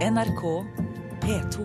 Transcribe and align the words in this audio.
NRK 0.00 0.42
P2. 1.20 1.64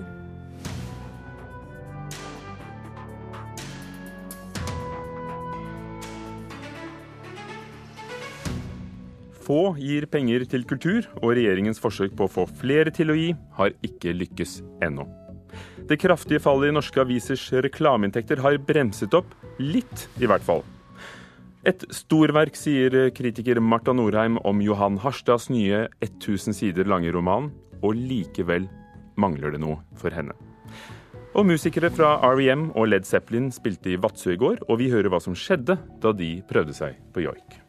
Få 9.40 9.60
gir 9.80 10.04
penger 10.12 10.44
til 10.52 10.68
kultur, 10.68 11.08
og 11.22 11.38
regjeringens 11.38 11.80
forsøk 11.80 12.12
på 12.20 12.28
å 12.28 12.34
få 12.34 12.48
flere 12.60 12.92
til 12.92 13.14
å 13.14 13.16
gi 13.16 13.32
har 13.56 13.72
ikke 13.88 14.12
lykkes 14.20 14.60
ennå. 14.84 15.08
Det 15.88 15.96
kraftige 16.04 16.44
fallet 16.44 16.74
i 16.74 16.76
norske 16.76 17.00
avisers 17.08 17.48
reklameinntekter 17.64 18.44
har 18.44 18.60
bremset 18.60 19.16
opp, 19.16 19.32
litt 19.64 20.10
i 20.20 20.28
hvert 20.28 20.44
fall. 20.44 20.66
Et 21.64 21.88
storverk, 21.88 22.60
sier 22.60 23.14
kritiker 23.16 23.64
Marta 23.64 23.96
Norheim 23.96 24.36
om 24.44 24.60
Johan 24.62 25.00
Harstads 25.00 25.48
nye 25.48 25.86
1000 26.04 26.54
sider 26.60 26.92
lange 26.92 27.16
roman, 27.16 27.48
og 27.86 27.96
likevel 27.96 28.66
mangler 29.22 29.54
det 29.54 29.62
noe 29.62 29.80
for 30.00 30.14
henne. 30.16 30.34
Og 31.36 31.44
musikere 31.50 31.90
fra 31.92 32.16
REM 32.32 32.70
og 32.80 32.88
Led 32.94 33.08
Zeppelin 33.08 33.50
spilte 33.52 33.92
i 33.92 34.00
Vadsø 34.00 34.34
i 34.34 34.40
går, 34.40 34.62
og 34.72 34.80
vi 34.80 34.88
hører 34.92 35.12
hva 35.12 35.20
som 35.24 35.36
skjedde 35.36 35.76
da 36.02 36.14
de 36.16 36.38
prøvde 36.48 36.76
seg 36.76 36.96
på 37.12 37.26
joik. 37.26 37.60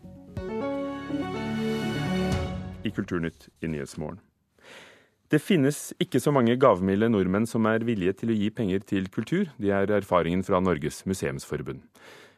I 2.87 2.93
Kulturnytt 2.95 3.49
i 3.67 3.71
Nyhetsmorgen. 3.73 4.21
Det 5.27 5.41
finnes 5.43 5.91
ikke 5.99 6.21
så 6.23 6.31
mange 6.31 6.55
gavmilde 6.63 7.09
nordmenn 7.11 7.49
som 7.51 7.67
er 7.67 7.83
villige 7.83 8.15
til 8.21 8.31
å 8.31 8.37
gi 8.39 8.53
penger 8.55 8.87
til 8.87 9.09
kultur. 9.11 9.51
Det 9.59 9.73
er 9.75 9.91
erfaringen 9.97 10.47
fra 10.47 10.61
Norges 10.63 11.01
museumsforbund. 11.03 11.83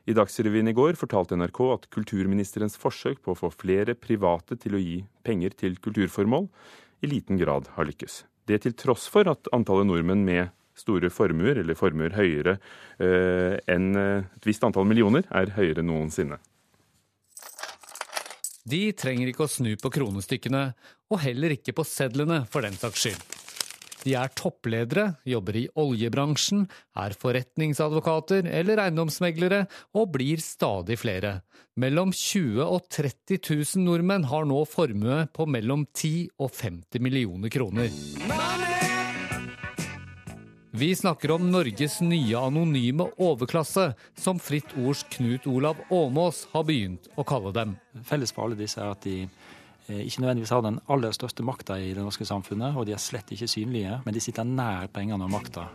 I 0.09 0.15
Dagsrevyen 0.17 0.71
i 0.71 0.73
går 0.73 0.97
fortalte 0.97 1.37
NRK 1.37 1.59
at 1.75 1.85
kulturministerens 1.93 2.79
forsøk 2.81 3.21
på 3.21 3.35
å 3.35 3.37
få 3.37 3.51
flere 3.53 3.93
private 3.93 4.57
til 4.57 4.79
å 4.79 4.81
gi 4.81 5.03
penger 5.29 5.53
til 5.53 5.77
kulturformål, 5.85 6.49
i 7.01 7.11
liten 7.11 7.41
grad 7.41 7.71
har 7.77 7.89
lykkes. 7.89 8.25
Det 8.49 8.63
til 8.65 8.77
tross 8.79 9.07
for 9.13 9.29
at 9.31 9.51
antallet 9.53 9.89
nordmenn 9.89 10.25
med 10.27 10.53
store 10.79 11.11
formuer, 11.11 11.59
eller 11.61 11.77
formuer 11.79 12.15
høyere 12.15 12.57
eh, 13.03 13.59
enn 13.71 13.91
et 13.99 14.47
visst 14.47 14.65
antall 14.65 14.87
millioner, 14.89 15.27
er 15.35 15.53
høyere 15.57 15.83
enn 15.83 15.91
noensinne. 15.91 16.39
De 18.69 18.81
trenger 18.93 19.31
ikke 19.31 19.47
å 19.47 19.51
snu 19.51 19.73
på 19.81 19.91
kronestykkene, 19.95 20.63
og 21.09 21.23
heller 21.25 21.55
ikke 21.57 21.75
på 21.77 21.87
sedlene 21.89 22.43
for 22.53 22.67
den 22.67 22.77
saks 22.77 23.07
skyld. 23.07 23.38
De 24.09 24.15
er 24.17 24.31
toppledere, 24.33 25.19
jobber 25.29 25.57
i 25.61 25.67
oljebransjen, 25.77 26.63
er 26.97 27.13
forretningsadvokater 27.21 28.47
eller 28.49 28.81
eiendomsmeglere, 28.87 29.67
og 29.93 30.15
blir 30.15 30.41
stadig 30.41 30.97
flere. 31.03 31.43
Mellom 31.77 32.15
20 32.17 32.63
og 32.65 32.87
30 32.89 33.37
000 33.43 33.85
nordmenn 33.85 34.25
har 34.31 34.49
nå 34.49 34.63
formue 34.71 35.27
på 35.37 35.45
mellom 35.53 35.85
10 35.93 36.41
og 36.41 36.55
50 36.57 37.05
millioner 37.05 37.53
kroner. 37.53 37.93
Vi 40.79 40.89
snakker 40.97 41.35
om 41.35 41.51
Norges 41.53 41.99
nye 42.01 42.41
anonyme 42.41 43.11
overklasse, 43.21 43.91
som 44.17 44.41
Fritt 44.41 44.73
Ords 44.79 45.05
Knut 45.13 45.45
Olav 45.51 45.85
Åmås 45.93 46.47
har 46.55 46.65
begynt 46.65 47.13
å 47.19 47.27
kalle 47.29 47.53
dem. 47.53 47.77
Felles 48.09 48.33
for 48.33 48.47
alle 48.47 48.57
disse 48.57 48.81
er 48.81 48.95
at 48.95 49.05
de 49.05 49.27
ikke 49.89 50.21
nødvendigvis 50.23 50.53
har 50.53 50.63
den 50.65 50.81
aller 50.93 51.15
største 51.17 51.45
makta 51.47 51.79
i 51.81 51.95
det 51.97 52.05
norske 52.05 52.27
samfunnet, 52.29 52.77
og 52.77 52.87
de 52.87 52.93
er 52.97 53.03
slett 53.03 53.33
ikke 53.33 53.49
synlige, 53.49 54.01
men 54.05 54.15
de 54.15 54.21
sitter 54.21 54.45
nær 54.45 54.91
pengene 54.93 55.25
og 55.25 55.33
makta. 55.33 55.69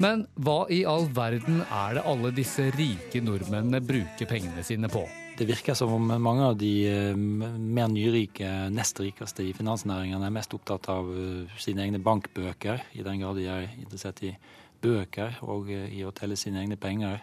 Men 0.00 0.22
hva 0.40 0.60
i 0.72 0.80
all 0.88 1.10
verden 1.12 1.60
er 1.66 1.98
det 1.98 2.04
alle 2.08 2.30
disse 2.32 2.70
rike 2.72 3.20
nordmennene 3.20 3.82
bruker 3.84 4.28
pengene 4.30 4.64
sine 4.64 4.88
på? 4.88 5.02
Det 5.36 5.46
virker 5.48 5.76
som 5.76 5.92
om 5.92 6.06
mange 6.20 6.46
av 6.50 6.56
de 6.60 6.72
eh, 6.88 7.16
mer 7.16 7.88
nyrike, 7.92 8.48
nest 8.72 9.00
rikeste 9.00 9.44
i 9.44 9.52
finansnæringene 9.56 10.26
er 10.28 10.34
mest 10.34 10.56
opptatt 10.56 10.88
av 10.92 11.08
eh, 11.12 11.52
sine 11.60 11.84
egne 11.84 12.00
bankbøker, 12.04 12.82
i 12.96 13.04
den 13.04 13.20
grad 13.22 13.40
de 13.40 13.46
er 13.48 13.68
interessert 13.76 14.20
i 14.24 14.34
bøker 14.80 15.38
og 15.44 15.68
eh, 15.72 15.86
i 15.96 16.02
å 16.04 16.12
telle 16.16 16.36
sine 16.36 16.60
egne 16.64 16.80
penger. 16.80 17.20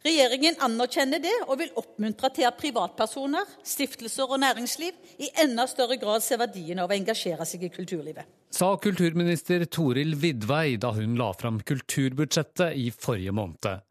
Regjeringen 0.00 0.56
anerkjenner 0.64 1.20
det 1.20 1.34
og 1.44 1.58
vil 1.60 1.74
oppmuntre 1.76 2.30
til 2.32 2.46
at 2.48 2.56
privatpersoner, 2.56 3.48
stiftelser 3.68 4.30
og 4.32 4.40
næringsliv 4.40 4.96
i 5.20 5.28
enda 5.42 5.66
større 5.68 5.98
grad 6.00 6.24
ser 6.24 6.40
verdien 6.40 6.80
av 6.80 6.88
å 6.88 6.96
engasjere 6.96 7.44
seg 7.44 7.66
i 7.66 7.72
kulturlivet. 7.74 8.24
Sa 8.50 8.72
kulturminister 8.80 9.66
Toril 9.68 10.16
Vidvei 10.22 10.78
da 10.80 10.94
hun 10.96 11.18
la 11.20 11.28
fram 11.36 11.60
kulturbudsjettet 11.68 12.80
i 12.80 12.88
forrige 12.96 13.34
måned. 13.36 13.84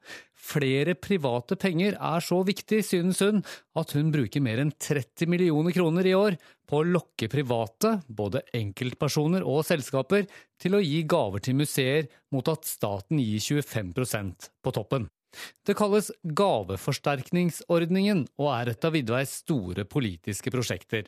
Flere 0.49 0.95
private 0.97 1.59
penger 1.61 1.93
er 1.93 2.25
så 2.25 2.39
viktig, 2.47 2.81
synes 2.87 3.21
hun, 3.21 3.43
at 3.77 3.93
hun 3.93 4.09
bruker 4.09 4.41
mer 4.41 4.63
enn 4.63 4.73
30 4.81 5.29
millioner 5.29 5.75
kroner 5.75 6.09
i 6.09 6.15
år 6.17 6.39
på 6.65 6.79
å 6.79 6.87
lokke 6.89 7.29
private, 7.29 7.99
både 8.07 8.41
enkeltpersoner 8.57 9.45
og 9.45 9.61
selskaper, 9.67 10.25
til 10.57 10.79
å 10.79 10.81
gi 10.81 11.03
gaver 11.05 11.45
til 11.45 11.59
museer 11.59 12.09
mot 12.33 12.49
at 12.49 12.65
staten 12.65 13.21
gir 13.21 13.61
25% 13.61 14.49
på 14.65 14.73
toppen. 14.73 15.05
Det 15.67 15.75
kalles 15.77 16.09
gaveforsterkningsordningen 16.23 18.25
og 18.41 18.49
er 18.55 18.73
et 18.73 18.87
av 18.87 18.95
Vidveis 18.95 19.35
store 19.43 19.85
politiske 19.85 20.51
prosjekter. 20.53 21.03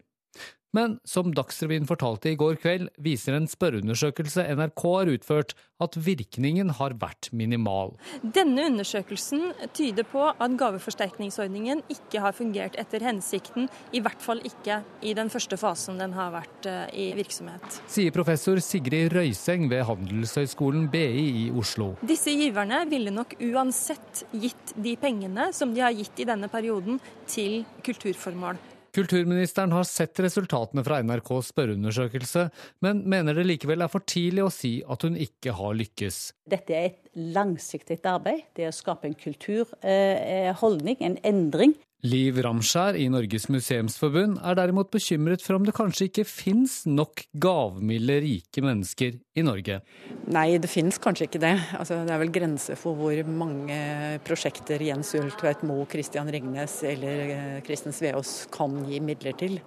Men 0.72 1.00
som 1.04 1.34
Dagsrevyen 1.36 1.88
fortalte 1.88 2.32
i 2.32 2.38
går 2.40 2.56
kveld, 2.62 2.88
viser 3.04 3.36
en 3.36 3.48
spørreundersøkelse 3.52 4.46
NRK 4.56 4.84
har 4.88 5.12
utført, 5.12 5.54
at 5.82 5.98
virkningen 6.00 6.72
har 6.78 6.96
vært 7.02 7.28
minimal. 7.36 7.96
Denne 8.22 8.68
undersøkelsen 8.70 9.50
tyder 9.76 10.08
på 10.08 10.30
at 10.32 10.56
gaveforsterkningsordningen 10.62 11.84
ikke 11.92 12.24
har 12.24 12.36
fungert 12.38 12.78
etter 12.80 13.04
hensikten, 13.04 13.68
i 13.92 14.00
hvert 14.04 14.22
fall 14.24 14.44
ikke 14.48 14.82
i 15.04 15.16
den 15.18 15.32
første 15.34 15.60
fasen 15.60 16.00
den 16.00 16.16
har 16.16 16.32
vært 16.38 16.70
eh, 16.70 16.84
i 16.94 17.08
virksomhet. 17.18 17.82
Sier 17.92 18.16
professor 18.16 18.62
Sigrid 18.64 19.12
Røyseng 19.16 19.68
ved 19.72 19.84
Handelshøyskolen 19.90 20.88
BI 20.94 21.06
i 21.46 21.48
Oslo. 21.52 21.96
Disse 22.08 22.32
giverne 22.38 22.86
ville 22.92 23.12
nok 23.12 23.36
uansett 23.52 24.24
gitt 24.32 24.76
de 24.78 24.96
pengene 25.02 25.52
som 25.56 25.76
de 25.76 25.84
har 25.84 25.96
gitt 25.98 26.24
i 26.24 26.30
denne 26.30 26.48
perioden, 26.52 27.02
til 27.32 27.64
kulturformål. 27.86 28.60
Kulturministeren 28.92 29.72
har 29.72 29.86
sett 29.88 30.20
resultatene 30.20 30.84
fra 30.84 30.98
NRKs 31.04 31.52
spørreundersøkelse, 31.54 32.48
men 32.84 33.06
mener 33.10 33.38
det 33.38 33.46
likevel 33.48 33.86
er 33.86 33.92
for 33.92 34.04
tidlig 34.04 34.44
å 34.44 34.52
si 34.52 34.74
at 34.84 35.06
hun 35.08 35.16
ikke 35.16 35.54
har 35.56 35.78
lykkes. 35.80 36.18
Dette 36.52 36.76
er 36.76 36.90
et 36.90 37.14
langsiktig 37.16 38.02
arbeid. 38.04 38.44
Det 38.58 38.68
er 38.68 38.74
å 38.74 38.76
skape 38.76 39.08
en 39.08 39.16
kulturholdning, 39.16 41.00
en 41.08 41.18
endring. 41.24 41.78
Liv 42.02 42.40
Ramskjær 42.42 42.96
i 42.98 43.04
Norges 43.14 43.44
museumsforbund 43.54 44.40
er 44.42 44.56
derimot 44.58 44.90
bekymret 44.90 45.44
for 45.46 45.60
om 45.60 45.68
det 45.68 45.76
kanskje 45.78 46.08
ikke 46.08 46.26
fins 46.26 46.80
nok 46.90 47.28
gavmilde 47.44 48.16
rike 48.24 48.64
mennesker 48.66 49.20
i 49.38 49.44
Norge. 49.46 49.78
Nei, 50.34 50.48
det 50.58 50.72
finnes 50.72 50.98
kanskje 51.02 51.28
ikke 51.30 51.44
det. 51.44 51.54
Altså, 51.78 52.00
det 52.08 52.16
er 52.16 52.24
vel 52.24 52.34
grenser 52.34 52.80
for 52.80 52.98
hvor 52.98 53.22
mange 53.30 53.78
prosjekter 54.26 54.82
Jens 54.82 55.14
Ulltveit 55.20 55.62
Moe, 55.70 55.86
Christian 55.92 56.32
Ringnes 56.34 56.80
eller 56.90 57.24
eh, 57.36 57.58
Kristen 57.68 57.94
Sveås 57.94 58.48
kan 58.54 58.82
gi 58.90 58.98
midler 59.06 59.38
til. 59.38 59.60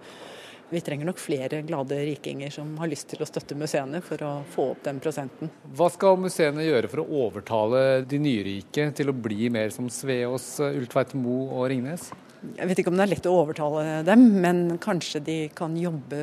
Vi 0.72 0.80
trenger 0.80 1.06
nok 1.06 1.20
flere 1.20 1.60
glade 1.66 1.98
rikinger 2.08 2.50
som 2.54 2.72
har 2.80 2.88
lyst 2.90 3.10
til 3.12 3.22
å 3.22 3.28
støtte 3.28 3.56
museene 3.58 4.00
for 4.04 4.20
å 4.24 4.32
få 4.54 4.70
opp 4.72 4.84
den 4.86 5.00
prosenten. 5.02 5.52
Hva 5.76 5.90
skal 5.92 6.16
museene 6.20 6.64
gjøre 6.64 6.90
for 6.90 7.02
å 7.02 7.24
overtale 7.26 7.82
de 8.08 8.20
nyrike 8.22 8.88
til 8.96 9.12
å 9.12 9.16
bli 9.16 9.50
mer 9.52 9.74
som 9.74 9.90
Sveås, 9.92 10.56
Ulltveit 10.64 11.12
Moe 11.20 11.50
og 11.52 11.68
Ringnes? 11.72 12.08
Jeg 12.44 12.68
vet 12.68 12.80
ikke 12.80 12.92
om 12.92 12.98
det 12.98 13.04
er 13.06 13.12
lett 13.14 13.26
å 13.28 13.34
overtale 13.38 14.02
dem, 14.04 14.24
men 14.44 14.64
kanskje 14.82 15.22
de 15.24 15.36
kan 15.56 15.76
jobbe 15.80 16.18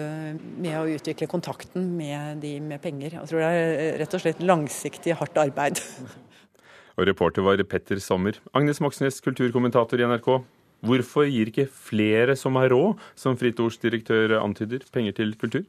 med 0.62 0.75
å 0.78 0.90
utvikle 0.94 1.30
kontakten 1.30 1.88
med 1.97 2.44
de 2.44 2.56
med 2.62 2.81
penger. 2.84 3.18
Jeg 3.18 3.31
tror 3.31 3.41
det 3.41 3.50
er 3.50 3.97
rett 4.01 4.18
og 4.18 4.22
slett 4.22 4.44
langsiktig, 4.46 5.16
hardt 5.18 5.40
arbeid. 5.41 5.81
Og 7.00 7.07
reporter 7.07 7.46
var 7.46 7.62
Petter 7.66 8.01
Sommer. 8.03 8.38
Agnes 8.53 8.81
Moxnes, 8.84 9.22
kulturkommentator 9.25 10.01
i 10.01 10.09
NRK. 10.12 10.30
Hvorfor 10.81 11.30
gir 11.30 11.52
ikke 11.52 11.68
flere 11.69 12.36
som 12.40 12.58
har 12.59 12.72
råd, 12.74 13.00
som 13.16 13.38
Fritt 13.38 13.60
antyder, 13.62 14.86
penger 14.92 15.18
til 15.19 15.36
kultur? 15.38 15.66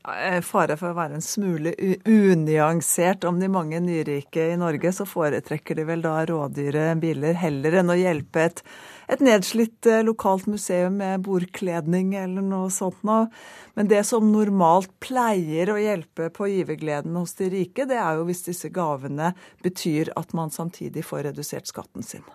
Fare 0.00 0.76
for 0.80 0.88
å 0.88 0.96
være 0.96 1.18
en 1.18 1.24
smule 1.24 1.74
unyansert 2.08 3.26
om 3.28 3.36
de 3.40 3.50
mange 3.52 3.82
nyrike 3.84 4.46
i 4.54 4.56
Norge, 4.56 4.94
så 4.96 5.04
foretrekker 5.04 5.76
de 5.76 5.84
vel 5.84 6.00
da 6.06 6.22
rådyre 6.24 6.94
biler 7.02 7.36
heller 7.36 7.82
enn 7.82 7.92
å 7.92 7.98
hjelpe 8.00 8.46
et 8.48 8.64
et 9.10 9.22
nedslitt 9.24 9.86
eh, 9.90 10.04
lokalt 10.06 10.46
museum 10.46 11.00
med 11.00 11.24
bordkledning 11.26 12.14
eller 12.18 12.44
noe 12.46 12.70
sånt 12.70 13.00
noe. 13.06 13.26
Men 13.74 13.90
det 13.90 14.04
som 14.06 14.28
normalt 14.30 14.92
pleier 15.02 15.72
å 15.72 15.78
hjelpe 15.80 16.28
på 16.34 16.50
givergleden 16.52 17.16
hos 17.18 17.34
de 17.40 17.50
rike, 17.50 17.88
det 17.90 17.98
er 17.98 18.20
jo 18.20 18.28
hvis 18.28 18.46
disse 18.46 18.70
gavene 18.74 19.32
betyr 19.64 20.12
at 20.20 20.34
man 20.36 20.54
samtidig 20.54 21.04
får 21.06 21.30
redusert 21.30 21.70
skatten 21.70 22.06
sin. 22.06 22.26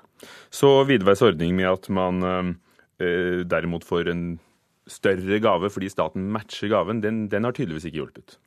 Så 0.53 0.71
Vidveis 0.88 1.23
ordning 1.25 1.56
med 1.57 1.69
at 1.69 1.89
man 1.94 2.23
øh, 2.23 3.45
derimot 3.45 3.83
får 3.88 4.12
en 4.13 4.25
større 4.88 5.39
gave 5.41 5.69
fordi 5.73 5.89
staten 5.89 6.29
matcher 6.33 6.69
gaven, 6.71 7.01
den, 7.03 7.27
den 7.31 7.47
har 7.47 7.56
tydeligvis 7.56 7.88
ikke 7.89 8.03
hjulpet? 8.03 8.38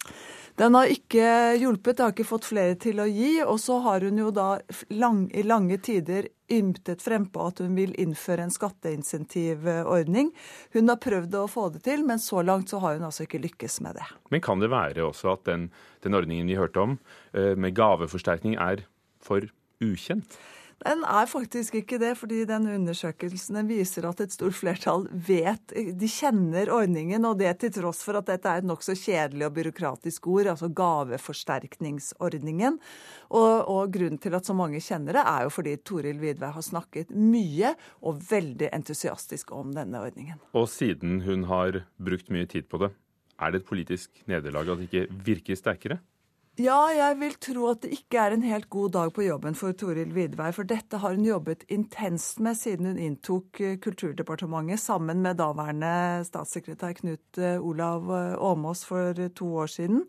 Den 0.59 0.75
har 0.75 0.91
ikke 0.91 1.27
hjulpet, 1.61 1.97
det 1.97 2.03
har 2.03 2.13
ikke 2.17 2.27
fått 2.27 2.49
flere 2.49 2.75
til 2.83 2.99
å 2.99 3.07
gi. 3.07 3.37
Og 3.45 3.61
så 3.63 3.77
har 3.85 4.03
hun 4.03 4.19
jo 4.19 4.33
da 4.35 4.49
lang, 4.91 5.29
i 5.31 5.45
lange 5.47 5.79
tider 5.87 6.27
ymtet 6.51 7.05
frempå 7.05 7.45
at 7.47 7.63
hun 7.63 7.77
vil 7.79 7.93
innføre 8.01 8.43
en 8.43 8.51
skatteinsentivordning. 8.51 10.33
Hun 10.75 10.91
har 10.91 10.99
prøvd 11.05 11.37
å 11.39 11.47
få 11.53 11.69
det 11.77 11.85
til, 11.87 12.03
men 12.09 12.19
så 12.23 12.43
langt 12.43 12.75
så 12.75 12.83
har 12.83 12.99
hun 12.99 13.07
altså 13.07 13.29
ikke 13.29 13.43
lykkes 13.45 13.79
med 13.87 14.01
det. 14.01 14.09
Men 14.35 14.43
kan 14.43 14.59
det 14.59 14.73
være 14.75 15.07
også 15.07 15.37
at 15.37 15.47
den, 15.47 15.69
den 16.03 16.19
ordningen 16.19 16.51
vi 16.51 16.59
hørte 16.59 16.83
om, 16.83 16.99
eh, 17.39 17.55
med 17.55 17.79
gaveforsterkning, 17.79 18.59
er 18.59 18.83
for 19.23 19.47
ukjent? 19.79 20.41
Den 20.85 21.01
er 21.03 21.27
faktisk 21.27 21.75
ikke 21.81 21.97
det, 21.99 22.13
fordi 22.21 22.45
den 22.47 22.69
undersøkelsen 22.71 23.59
viser 23.67 24.07
at 24.07 24.21
et 24.23 24.35
stort 24.35 24.55
flertall 24.55 25.09
vet 25.11 25.73
De 25.75 26.09
kjenner 26.11 26.71
ordningen, 26.71 27.25
og 27.27 27.41
det 27.41 27.57
til 27.65 27.73
tross 27.81 28.05
for 28.07 28.15
at 28.21 28.29
dette 28.31 28.47
er 28.47 28.63
et 28.63 28.69
nokså 28.69 28.95
kjedelig 28.99 29.49
og 29.49 29.57
byråkratisk 29.57 30.29
ord, 30.31 30.47
altså 30.55 30.69
gaveforsterkningsordningen. 30.71 32.79
Og, 33.29 33.55
og, 33.67 33.91
grunnen 33.95 34.21
til 34.23 34.35
at 34.39 34.47
så 34.47 34.55
mange 34.55 34.81
kjenner 34.85 35.13
det, 35.19 35.25
er 35.27 35.41
jo 35.49 35.55
fordi 35.57 35.73
Toril 35.83 36.19
Vidvei 36.23 36.51
har 36.55 36.65
snakket 36.65 37.11
mye 37.11 37.75
og 38.07 38.23
veldig 38.31 38.69
entusiastisk 38.79 39.51
om 39.57 39.75
denne 39.75 39.99
ordningen. 40.05 40.39
Og 40.55 40.71
siden 40.71 41.23
hun 41.27 41.45
har 41.51 41.83
brukt 41.99 42.31
mye 42.31 42.47
tid 42.47 42.71
på 42.71 42.79
det, 42.85 42.91
er 43.39 43.51
det 43.51 43.59
et 43.63 43.69
politisk 43.69 44.11
nederlag 44.31 44.69
at 44.71 44.79
det 44.79 44.87
ikke 44.89 45.09
virker 45.27 45.55
sterkere? 45.59 45.99
Ja, 46.59 46.89
jeg 46.91 47.21
vil 47.21 47.35
tro 47.39 47.69
at 47.71 47.85
det 47.85 47.93
ikke 47.95 48.19
er 48.19 48.35
en 48.35 48.43
helt 48.43 48.67
god 48.67 48.91
dag 48.97 49.13
på 49.15 49.23
jobben 49.23 49.55
for 49.55 49.77
Toril 49.79 50.11
Vidvei. 50.11 50.49
For 50.51 50.67
dette 50.67 50.99
har 50.99 51.15
hun 51.15 51.23
jobbet 51.23 51.61
intenst 51.71 52.41
med 52.43 52.59
siden 52.59 52.89
hun 52.91 52.99
inntok 52.99 53.61
eh, 53.63 53.77
Kulturdepartementet 53.79 54.83
sammen 54.83 55.23
med 55.23 55.39
daværende 55.39 56.25
statssekretær 56.27 56.97
Knut 56.99 57.39
eh, 57.39 57.63
Olav 57.63 58.11
eh, 58.11 58.35
Åmås 58.43 58.83
for 58.89 59.23
to 59.39 59.53
år 59.63 59.71
siden. 59.77 60.03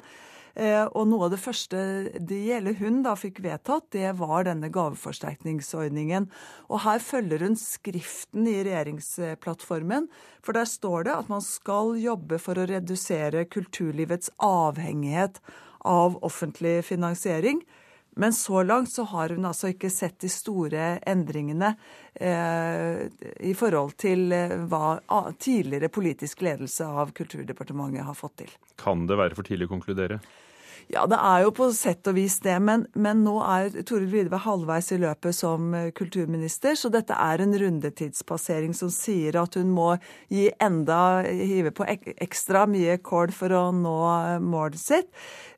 Og 0.59 1.05
noe 1.07 1.27
av 1.27 1.29
det 1.31 1.39
første 1.39 1.79
det 2.27 2.39
gjelder 2.43 2.73
hun 2.81 2.97
da 3.05 3.13
fikk 3.15 3.37
vedtatt, 3.45 3.85
det 3.93 4.09
var 4.19 4.43
denne 4.43 4.67
gaveforsterkningsordningen. 4.73 6.25
Og 6.67 6.81
her 6.83 6.99
følger 6.99 7.45
hun 7.45 7.55
skriften 7.55 8.49
i 8.49 8.57
regjeringsplattformen. 8.67 10.09
For 10.43 10.57
der 10.57 10.67
står 10.67 11.07
det 11.07 11.15
at 11.15 11.31
man 11.31 11.45
skal 11.45 11.93
jobbe 12.01 12.41
for 12.43 12.59
å 12.59 12.67
redusere 12.67 13.45
kulturlivets 13.47 14.33
avhengighet 14.43 15.39
av 15.87 16.17
offentlig 16.25 16.79
finansiering. 16.85 17.61
Men 18.19 18.33
så 18.33 18.63
langt 18.63 18.91
så 18.91 19.03
har 19.03 19.29
hun 19.29 19.45
altså 19.47 19.69
ikke 19.71 19.89
sett 19.93 20.17
de 20.19 20.29
store 20.31 20.97
endringene 21.07 21.69
eh, 22.15 23.05
i 23.47 23.53
forhold 23.55 23.93
til 24.01 24.33
eh, 24.35 24.55
hva 24.67 24.97
tidligere 25.39 25.91
politisk 25.93 26.41
ledelse 26.43 26.87
av 26.89 27.13
Kulturdepartementet 27.15 28.03
har 28.03 28.17
fått 28.17 28.41
til. 28.41 28.51
Kan 28.81 29.05
det 29.07 29.19
være 29.19 29.37
for 29.37 29.47
tidlig 29.47 29.69
å 29.69 29.75
konkludere? 29.77 30.19
Ja, 30.89 31.03
det 31.05 31.19
er 31.21 31.43
jo 31.43 31.51
på 31.53 31.67
sett 31.77 32.07
og 32.09 32.15
vis 32.17 32.39
det. 32.41 32.55
Men, 32.65 32.87
men 32.97 33.19
nå 33.21 33.35
er 33.45 33.75
Toril 33.85 34.07
Vidve 34.09 34.39
halvveis 34.41 34.87
i 34.95 34.97
løpet 34.97 35.37
som 35.37 35.67
eh, 35.77 35.91
kulturminister, 35.93 36.73
så 36.79 36.89
dette 36.89 37.13
er 37.13 37.43
en 37.43 37.53
rundetidspassering 37.61 38.73
som 38.73 38.89
sier 38.93 39.37
at 39.37 39.57
hun 39.59 39.69
må 39.75 39.91
gi 40.33 40.47
enda, 40.57 41.21
hive 41.29 41.73
på 41.77 41.85
ekstra 41.93 42.65
mye 42.69 42.97
kål 43.05 43.35
for 43.37 43.53
å 43.53 43.67
nå 43.75 43.97
eh, 44.15 44.39
målet 44.41 44.81
sitt. 44.81 45.11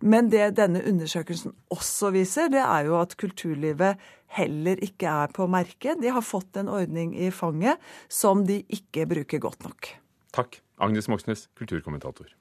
Men 0.03 0.27
det 0.33 0.57
denne 0.59 0.83
undersøkelsen 0.91 1.55
også 1.71 2.11
viser, 2.17 2.51
det 2.51 2.65
er 2.65 2.91
jo 2.91 2.99
at 2.99 3.15
kulturlivet 3.21 4.03
heller 4.35 4.83
ikke 4.83 5.15
er 5.23 5.31
på 5.31 5.47
merket. 5.51 6.03
De 6.03 6.11
har 6.11 6.27
fått 6.27 6.59
en 6.59 6.71
ordning 6.71 7.15
i 7.15 7.31
fanget 7.31 7.79
som 8.11 8.43
de 8.47 8.65
ikke 8.67 9.07
bruker 9.15 9.43
godt 9.47 9.63
nok. 9.63 9.93
Takk. 10.35 10.59
Agnes 10.81 11.07
Moxnes, 11.07 11.47
kulturkommentator. 11.55 12.33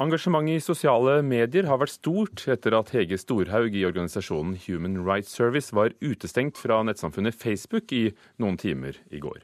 Engasjementet 0.00 0.56
i 0.56 0.64
sosiale 0.64 1.18
medier 1.20 1.66
har 1.68 1.76
vært 1.82 1.92
stort 1.92 2.46
etter 2.48 2.72
at 2.72 2.88
Hege 2.94 3.18
Storhaug 3.20 3.74
i 3.76 3.82
organisasjonen 3.84 4.54
Human 4.62 4.94
Rights 5.04 5.34
Service 5.36 5.74
var 5.76 5.92
utestengt 6.00 6.56
fra 6.56 6.78
nettsamfunnet 6.88 7.36
Facebook 7.36 7.92
i 7.92 8.06
noen 8.40 8.56
timer 8.56 8.96
i 9.12 9.20
går. 9.20 9.42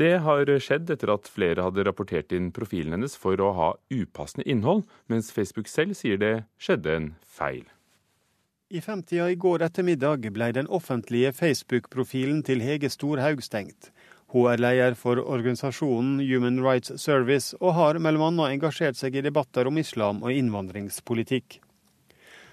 Det 0.00 0.14
har 0.24 0.48
skjedd 0.64 0.88
etter 0.94 1.12
at 1.12 1.28
flere 1.28 1.66
hadde 1.66 1.84
rapportert 1.84 2.32
inn 2.32 2.48
profilen 2.56 2.96
hennes 2.96 3.18
for 3.20 3.36
å 3.36 3.50
ha 3.58 3.68
upassende 3.92 4.48
innhold, 4.48 4.86
mens 5.12 5.28
Facebook 5.28 5.68
selv 5.68 5.92
sier 6.00 6.16
det 6.16 6.34
skjedde 6.56 6.96
en 6.96 7.12
feil. 7.28 7.68
I 8.72 8.80
femtida 8.80 9.28
i 9.28 9.36
går 9.36 9.66
ettermiddag 9.66 10.24
ble 10.32 10.48
den 10.56 10.72
offentlige 10.72 11.34
Facebook-profilen 11.36 12.40
til 12.48 12.64
Hege 12.64 12.88
Storhaug 12.88 13.44
stengt. 13.44 13.92
Hun 14.32 14.48
er 14.48 14.60
leder 14.64 14.94
for 14.96 15.20
organisasjonen 15.20 16.20
Human 16.24 16.62
Rights 16.64 16.94
Service, 17.02 17.52
og 17.60 17.74
har 17.76 17.98
bl.a. 18.00 18.30
engasjert 18.48 18.96
seg 18.96 19.18
i 19.18 19.24
debatter 19.24 19.68
om 19.68 19.76
islam 19.76 20.22
og 20.24 20.32
innvandringspolitikk. 20.32 21.58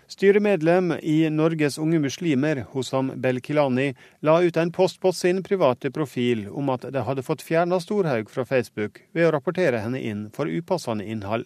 Styremedlem 0.09 0.95
i 1.05 1.29
Norges 1.29 1.77
unge 1.77 1.99
muslimer, 2.01 2.63
Hosam 2.73 3.11
Belkilani, 3.21 3.93
la 4.25 4.39
ut 4.41 4.57
en 4.57 4.71
post 4.73 4.97
på 4.99 5.11
sin 5.13 5.43
private 5.45 5.91
profil 5.93 6.47
om 6.49 6.71
at 6.73 6.87
de 6.91 7.03
hadde 7.05 7.23
fått 7.23 7.45
fjerna 7.45 7.77
Storhaug 7.79 8.31
fra 8.33 8.43
Facebook 8.49 9.03
ved 9.13 9.27
å 9.27 9.31
rapportere 9.37 9.83
henne 9.83 10.01
inn 10.01 10.25
for 10.33 10.49
upassende 10.49 11.05
innhold. 11.05 11.45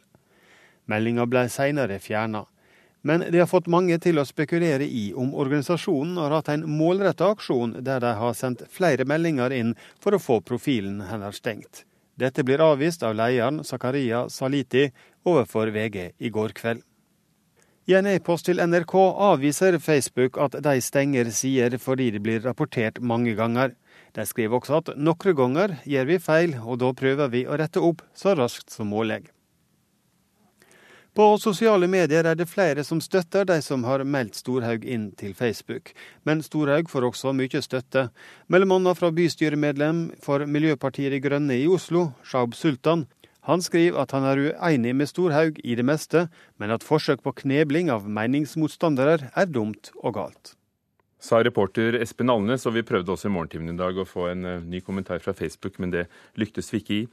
Meldinga 0.87 1.27
ble 1.27 1.43
seinere 1.51 1.99
fjerna. 1.99 2.45
Men 3.05 3.23
det 3.31 3.39
har 3.39 3.49
fått 3.51 3.67
mange 3.67 3.97
til 3.99 4.19
å 4.19 4.23
spekulere 4.23 4.85
i 4.87 5.09
om 5.19 5.33
organisasjonen 5.35 6.15
har 6.21 6.37
hatt 6.37 6.53
en 6.53 6.63
målretta 6.71 7.33
aksjon 7.35 7.75
der 7.83 7.99
de 7.99 8.13
har 8.15 8.37
sendt 8.39 8.63
flere 8.71 9.03
meldinger 9.03 9.51
inn 9.51 9.73
for 9.99 10.15
å 10.15 10.21
få 10.23 10.39
profilen 10.47 11.01
hennes 11.09 11.41
stengt. 11.43 11.83
Dette 12.15 12.45
blir 12.47 12.63
avvist 12.63 13.03
av 13.03 13.17
lederen 13.19 13.59
Zakaria 13.67 14.29
Saliti 14.29 14.85
overfor 15.27 15.73
VG 15.75 16.13
i 16.17 16.31
går 16.31 16.55
kveld. 16.55 16.83
I 17.91 17.97
en 17.99 18.07
e-post 18.07 18.47
til 18.47 18.63
NRK 18.63 18.93
avviser 19.27 19.75
Facebook 19.83 20.37
at 20.39 20.55
de 20.63 20.77
stenger 20.79 21.27
sider 21.35 21.75
fordi 21.83 22.13
det 22.15 22.23
blir 22.23 22.39
rapportert 22.45 23.01
mange 23.03 23.35
ganger. 23.35 23.73
De 24.15 24.23
skriver 24.23 24.61
også 24.61 24.79
at 24.79 24.95
noen 24.95 25.35
ganger 25.35 25.75
gjør 25.83 26.07
vi 26.07 26.19
feil, 26.23 26.55
og 26.63 26.79
da 26.79 26.93
prøver 26.95 27.33
vi 27.33 27.43
å 27.43 27.59
rette 27.59 27.83
opp 27.83 28.05
så 28.15 28.37
raskt 28.39 28.71
som 28.71 28.87
mulig. 28.87 29.25
På 31.13 31.35
sosiale 31.37 31.85
medier 31.85 32.25
er 32.25 32.33
det 32.33 32.47
flere 32.49 32.81
som 32.81 32.97
støtter 32.97 33.45
de 33.45 33.59
som 33.61 33.83
har 33.85 34.01
meldt 34.01 34.39
Storhaug 34.39 34.81
inn 34.81 35.11
til 35.13 35.35
Facebook. 35.37 35.91
Men 36.25 36.41
Storhaug 36.41 36.89
får 36.89 37.05
også 37.05 37.35
mye 37.37 37.61
støtte, 37.61 38.07
bl.a. 38.49 38.93
fra 38.97 39.11
bystyremedlem 39.13 40.07
for 40.23 40.47
Miljøpartiet 40.49 41.13
De 41.13 41.19
Grønne 41.21 41.59
i 41.61 41.67
Oslo, 41.69 42.07
Shaub 42.25 42.57
Sultan. 42.57 43.05
Han 43.45 43.61
skriver 43.61 44.01
at 44.01 44.15
han 44.17 44.25
er 44.25 44.41
uenig 44.55 44.95
med 44.97 45.11
Storhaug 45.11 45.61
i 45.61 45.77
det 45.77 45.85
meste, 45.85 46.25
men 46.57 46.73
at 46.73 46.87
forsøk 46.87 47.21
på 47.21 47.35
knebling 47.43 47.93
av 47.93 48.09
meningsmotstandere 48.09 49.29
er 49.29 49.53
dumt 49.53 49.91
og 50.01 50.17
galt. 50.17 50.55
Sa 51.21 51.43
reporter 51.45 51.99
Espen 52.01 52.33
Alnes, 52.33 52.65
og 52.65 52.73
vi 52.73 52.87
prøvde 52.87 53.13
også 53.13 53.29
i 53.29 53.35
morgentimen 53.37 53.75
i 53.75 53.79
dag 53.79 54.01
å 54.01 54.07
få 54.07 54.31
en 54.31 54.49
eh, 54.49 54.65
ny 54.65 54.81
kommentar 54.83 55.21
fra 55.23 55.31
Facebook, 55.37 55.77
men 55.79 55.93
det 55.93 56.07
lyktes 56.41 56.73
vi 56.73 56.81
ikke 56.81 56.97
i. 56.97 57.05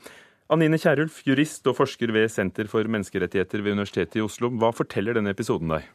Anine 0.50 0.80
Kierulf, 0.83 1.21
jurist 1.23 1.69
og 1.71 1.76
forsker 1.78 2.11
ved 2.11 2.26
Senter 2.33 2.66
for 2.66 2.83
menneskerettigheter 2.90 3.62
ved 3.62 3.76
Universitetet 3.76 4.19
i 4.19 4.25
Oslo. 4.25 4.49
Hva 4.59 4.73
forteller 4.75 5.14
denne 5.14 5.30
episoden 5.30 5.71
deg? 5.71 5.87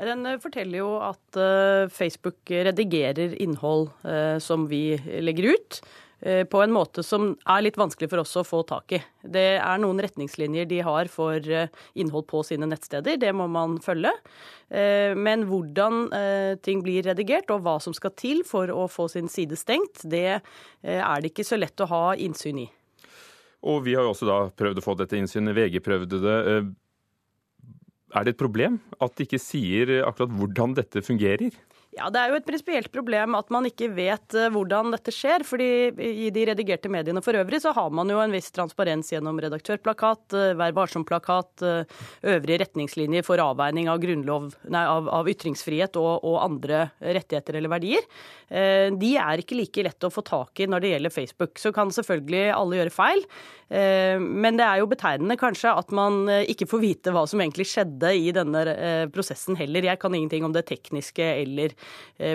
Den 0.00 0.24
eh, 0.28 0.40
forteller 0.40 0.80
jo 0.80 0.88
at 1.04 1.38
eh, 1.40 1.84
Facebook 1.92 2.40
redigerer 2.48 3.36
innhold 3.42 3.90
eh, 4.08 4.36
som 4.40 4.64
vi 4.70 4.96
legger 5.20 5.52
ut, 5.56 5.80
på 6.16 6.60
en 6.64 6.72
måte 6.72 7.02
som 7.04 7.26
er 7.44 7.60
litt 7.60 7.76
vanskelig 7.76 8.08
for 8.08 8.22
oss 8.22 8.30
å 8.40 8.42
få 8.48 8.62
tak 8.66 8.94
i. 8.96 9.00
Det 9.20 9.58
er 9.60 9.82
noen 9.82 10.00
retningslinjer 10.00 10.64
de 10.70 10.78
har 10.82 11.10
for 11.12 11.44
innhold 11.92 12.24
på 12.32 12.40
sine 12.48 12.64
nettsteder, 12.70 13.18
det 13.20 13.34
må 13.36 13.44
man 13.52 13.76
følge. 13.84 14.14
Men 15.20 15.44
hvordan 15.52 16.08
ting 16.64 16.80
blir 16.82 17.04
redigert 17.04 17.52
og 17.52 17.68
hva 17.68 17.76
som 17.84 17.94
skal 17.94 18.16
til 18.16 18.40
for 18.48 18.72
å 18.72 18.88
få 18.88 19.10
sin 19.12 19.28
side 19.28 19.60
stengt, 19.60 20.06
det 20.08 20.40
er 20.40 21.20
det 21.20 21.34
ikke 21.34 21.46
så 21.52 21.60
lett 21.60 21.84
å 21.84 21.90
ha 21.92 22.02
innsyn 22.16 22.64
i. 22.64 22.68
Og 23.64 23.84
vi 23.86 23.94
har 23.96 24.04
jo 24.04 24.12
også 24.12 24.28
da 24.28 24.40
prøvd 24.56 24.80
å 24.80 24.84
få 24.84 24.96
dette 24.98 25.16
innsynet. 25.18 25.56
VG 25.56 25.80
prøvde 25.84 26.20
det. 26.22 26.36
Eh, 26.52 26.68
er 28.16 28.26
det 28.26 28.34
et 28.34 28.40
problem 28.40 28.78
at 29.02 29.16
de 29.16 29.26
ikke 29.26 29.42
sier 29.42 29.98
akkurat 30.06 30.34
hvordan 30.36 30.76
dette 30.76 31.02
fungerer? 31.04 31.56
Ja, 31.96 32.10
Det 32.12 32.20
er 32.20 32.28
jo 32.28 32.36
et 32.36 32.44
prinsipielt 32.44 32.90
problem 32.92 33.34
at 33.38 33.48
man 33.54 33.64
ikke 33.64 33.88
vet 33.96 34.34
eh, 34.36 34.50
hvordan 34.52 34.92
dette 34.92 35.12
skjer. 35.14 35.44
fordi 35.48 35.68
i 35.96 36.28
de 36.30 36.42
redigerte 36.50 36.90
mediene 36.92 37.22
for 37.24 37.32
øvrig 37.32 37.62
så 37.64 37.72
har 37.72 37.88
man 37.88 38.10
jo 38.12 38.20
en 38.20 38.34
viss 38.36 38.52
transparens 38.52 39.08
gjennom 39.14 39.40
redaktørplakat, 39.40 40.36
eh, 40.36 40.52
Vær 40.60 40.76
varsom-plakat, 40.76 41.64
eh, 41.64 42.04
øvrige 42.34 42.60
retningslinjer 42.66 43.24
for 43.24 43.40
avveining 43.40 43.88
av, 43.88 44.04
nei, 44.04 44.84
av, 44.84 45.08
av 45.08 45.30
ytringsfrihet 45.32 45.96
og, 45.96 46.20
og, 46.20 46.36
andre 46.44 46.90
rettigheter 47.00 47.56
eller 47.56 47.72
verdier. 47.72 48.04
De 48.46 49.08
er 49.18 49.40
ikke 49.40 49.56
like 49.58 49.82
lette 49.82 50.06
å 50.06 50.12
få 50.12 50.22
tak 50.22 50.60
i 50.60 50.68
når 50.70 50.80
det 50.80 50.90
gjelder 50.92 51.10
Facebook. 51.10 51.58
Så 51.58 51.72
kan 51.74 51.90
selvfølgelig 51.90 52.52
alle 52.54 52.78
gjøre 52.78 52.94
feil. 52.94 53.24
Men 53.68 54.58
det 54.58 54.62
er 54.62 54.78
jo 54.78 54.88
betegnende 54.90 55.34
kanskje 55.40 55.72
at 55.74 55.90
man 55.94 56.28
ikke 56.46 56.68
får 56.70 56.82
vite 56.82 57.14
hva 57.14 57.24
som 57.26 57.40
egentlig 57.42 57.66
skjedde 57.66 58.12
i 58.14 58.30
denne 58.34 58.62
prosessen 59.14 59.58
heller. 59.58 59.88
Jeg 59.88 59.98
kan 60.02 60.14
ingenting 60.14 60.46
om 60.46 60.54
det 60.54 60.68
tekniske 60.68 61.26
eller 61.42 61.74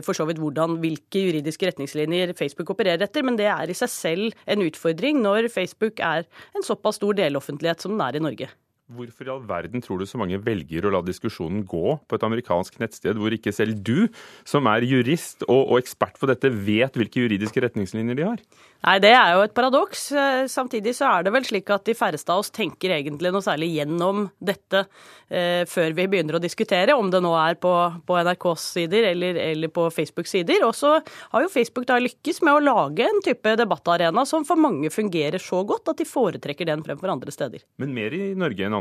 for 0.04 0.18
så 0.18 0.28
vidt 0.28 0.42
hvordan, 0.44 0.76
hvilke 0.84 1.24
juridiske 1.30 1.70
retningslinjer 1.70 2.36
Facebook 2.36 2.74
opererer 2.76 3.08
etter, 3.08 3.24
men 3.24 3.40
det 3.40 3.48
er 3.48 3.72
i 3.72 3.78
seg 3.78 3.94
selv 3.94 4.44
en 4.44 4.66
utfordring 4.66 5.24
når 5.24 5.48
Facebook 5.54 6.04
er 6.04 6.28
en 6.52 6.68
såpass 6.68 7.00
stor 7.00 7.16
deloffentlighet 7.16 7.80
som 7.84 7.96
den 7.96 8.04
er 8.10 8.20
i 8.20 8.26
Norge. 8.28 8.52
Hvorfor 8.91 9.27
i 9.27 9.31
all 9.31 9.43
verden 9.48 9.83
tror 9.83 10.01
du 10.01 10.07
så 10.10 10.19
mange 10.19 10.39
velger 10.43 10.83
å 10.83 10.91
la 10.91 11.00
diskusjonen 11.05 11.63
gå 11.69 11.95
på 12.03 12.17
et 12.17 12.25
amerikansk 12.27 12.79
nettsted 12.81 13.19
hvor 13.19 13.31
ikke 13.31 13.53
selv 13.55 13.79
du, 13.88 14.10
som 14.48 14.67
er 14.67 14.83
jurist 14.88 15.45
og, 15.48 15.62
og 15.62 15.79
ekspert 15.79 16.19
på 16.19 16.27
dette, 16.27 16.51
vet 16.51 17.00
hvilke 17.00 17.24
juridiske 17.24 17.63
retningslinjer 17.63 18.19
de 18.19 18.27
har? 18.27 18.43
Nei, 18.81 18.98
Det 19.00 19.12
er 19.13 19.36
jo 19.36 19.43
et 19.45 19.53
paradoks. 19.53 20.07
Eh, 20.12 20.43
samtidig 20.50 20.95
så 20.98 21.05
er 21.12 21.25
det 21.25 21.33
vel 21.36 21.45
slik 21.45 21.69
at 21.69 21.86
de 21.86 21.93
færreste 21.93 22.33
av 22.33 22.41
oss 22.41 22.50
tenker 22.50 22.95
egentlig 22.95 23.29
noe 23.31 23.45
særlig 23.45 23.69
gjennom 23.75 24.24
dette 24.41 24.88
eh, 25.29 25.62
før 25.69 25.93
vi 25.93 26.07
begynner 26.10 26.39
å 26.39 26.41
diskutere, 26.41 26.95
om 26.98 27.12
det 27.13 27.21
nå 27.21 27.36
er 27.38 27.60
på, 27.62 27.71
på 28.07 28.17
NRKs 28.25 28.65
sider 28.79 29.05
eller, 29.12 29.38
eller 29.38 29.69
på 29.69 29.86
Facebook 29.93 30.25
sider. 30.27 30.65
Og 30.65 30.74
så 30.75 30.95
har 30.98 31.45
jo 31.45 31.51
Facebook 31.53 31.86
da 31.91 32.00
lykkes 32.01 32.41
med 32.41 32.57
å 32.57 32.63
lage 32.65 33.05
en 33.05 33.21
type 33.21 33.53
debattarena 33.62 34.25
som 34.25 34.48
for 34.50 34.57
mange 34.57 34.89
fungerer 34.89 35.38
så 35.41 35.62
godt 35.62 35.93
at 35.93 36.01
de 36.01 36.10
foretrekker 36.10 36.71
den 36.71 36.81
fremfor 36.81 37.13
andre 37.13 37.33
steder. 37.33 37.62
Men 37.77 37.93
mer 37.93 38.17
i 38.17 38.31
Norge 38.33 38.65
enn 38.65 38.79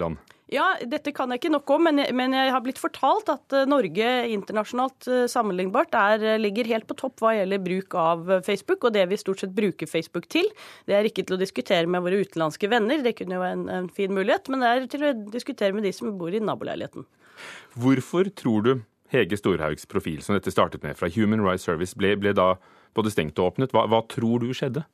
land? 0.00 0.22
Ja, 0.52 0.74
Dette 0.84 1.12
kan 1.16 1.32
jeg 1.32 1.40
ikke 1.40 1.52
nok 1.54 1.70
om, 1.72 1.86
men 1.86 1.98
jeg, 2.02 2.12
men 2.16 2.34
jeg 2.36 2.50
har 2.52 2.60
blitt 2.62 2.78
fortalt 2.78 3.30
at 3.32 3.54
eh, 3.56 3.64
Norge 3.68 4.08
internasjonalt 4.28 5.08
eh, 5.08 5.24
sammenlignbart 5.30 5.96
er, 5.96 6.24
eh, 6.34 6.40
ligger 6.40 6.68
helt 6.68 6.86
på 6.90 6.96
topp 7.00 7.22
hva 7.24 7.32
gjelder 7.32 7.62
bruk 7.64 7.96
av 7.98 8.28
Facebook, 8.46 8.84
og 8.84 8.94
det 8.94 9.06
vi 9.08 9.18
stort 9.18 9.40
sett 9.40 9.54
bruker 9.56 9.88
Facebook 9.88 10.28
til. 10.32 10.50
Det 10.86 10.98
er 10.98 11.08
ikke 11.08 11.24
til 11.24 11.38
å 11.38 11.40
diskutere 11.40 11.88
med 11.90 12.04
våre 12.04 12.20
utenlandske 12.22 12.68
venner, 12.70 13.00
det 13.02 13.16
kunne 13.18 13.38
jo 13.38 13.44
være 13.44 13.58
en, 13.58 13.68
en 13.80 13.90
fin 13.96 14.12
mulighet, 14.14 14.50
men 14.52 14.62
det 14.62 14.70
er 14.70 14.88
til 14.92 15.08
å 15.08 15.14
diskutere 15.32 15.76
med 15.76 15.88
de 15.88 15.94
som 15.96 16.12
bor 16.20 16.34
i 16.34 16.42
naboleiligheten. 16.44 17.08
Hvorfor 17.80 18.28
tror 18.36 18.68
du 18.68 18.74
Hege 19.14 19.40
Storhaugs 19.40 19.88
profil, 19.88 20.20
som 20.22 20.36
dette 20.36 20.52
startet 20.52 20.84
med 20.84 20.98
fra 20.98 21.08
Human 21.16 21.42
Rights 21.46 21.64
Service, 21.64 21.96
ble, 21.96 22.14
ble 22.20 22.36
da 22.36 22.52
både 22.94 23.16
stengt 23.16 23.40
og 23.40 23.54
åpnet? 23.54 23.72
Hva, 23.72 23.88
hva 23.88 24.04
tror 24.12 24.44
du 24.44 24.52
skjedde? 24.52 24.84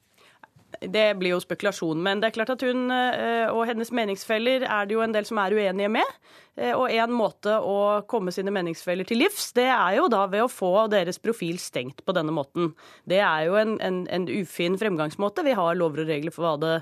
Det 0.80 1.06
blir 1.18 1.34
jo 1.34 1.40
spekulasjon. 1.42 2.02
Men 2.02 2.20
det 2.20 2.30
er 2.30 2.36
klart 2.38 2.52
at 2.54 2.62
hun 2.66 2.90
eh, 2.94 3.48
og 3.50 3.66
hennes 3.68 3.92
meningsfeller 3.92 4.66
er 4.66 4.86
det 4.86 4.96
jo 4.96 5.04
en 5.04 5.14
del 5.14 5.26
som 5.28 5.40
er 5.42 5.56
uenige 5.56 5.90
med. 5.92 6.16
Eh, 6.58 6.72
og 6.74 6.90
en 6.90 7.12
måte 7.14 7.54
å 7.62 8.02
komme 8.10 8.32
sine 8.34 8.52
meningsfeller 8.54 9.06
til 9.08 9.22
livs, 9.22 9.50
det 9.56 9.68
er 9.70 9.98
jo 9.98 10.08
da 10.12 10.24
ved 10.30 10.44
å 10.44 10.50
få 10.50 10.86
deres 10.92 11.20
profil 11.22 11.60
stengt 11.62 12.02
på 12.04 12.14
denne 12.16 12.34
måten. 12.34 12.72
Det 13.08 13.20
er 13.22 13.46
jo 13.48 13.56
en, 13.60 13.76
en, 13.84 14.02
en 14.10 14.26
ufin 14.28 14.78
fremgangsmåte. 14.80 15.44
Vi 15.46 15.56
har 15.56 15.78
lover 15.78 16.04
og 16.04 16.12
regler 16.12 16.34
for 16.34 16.46
hva 16.46 16.54
det, 16.60 16.74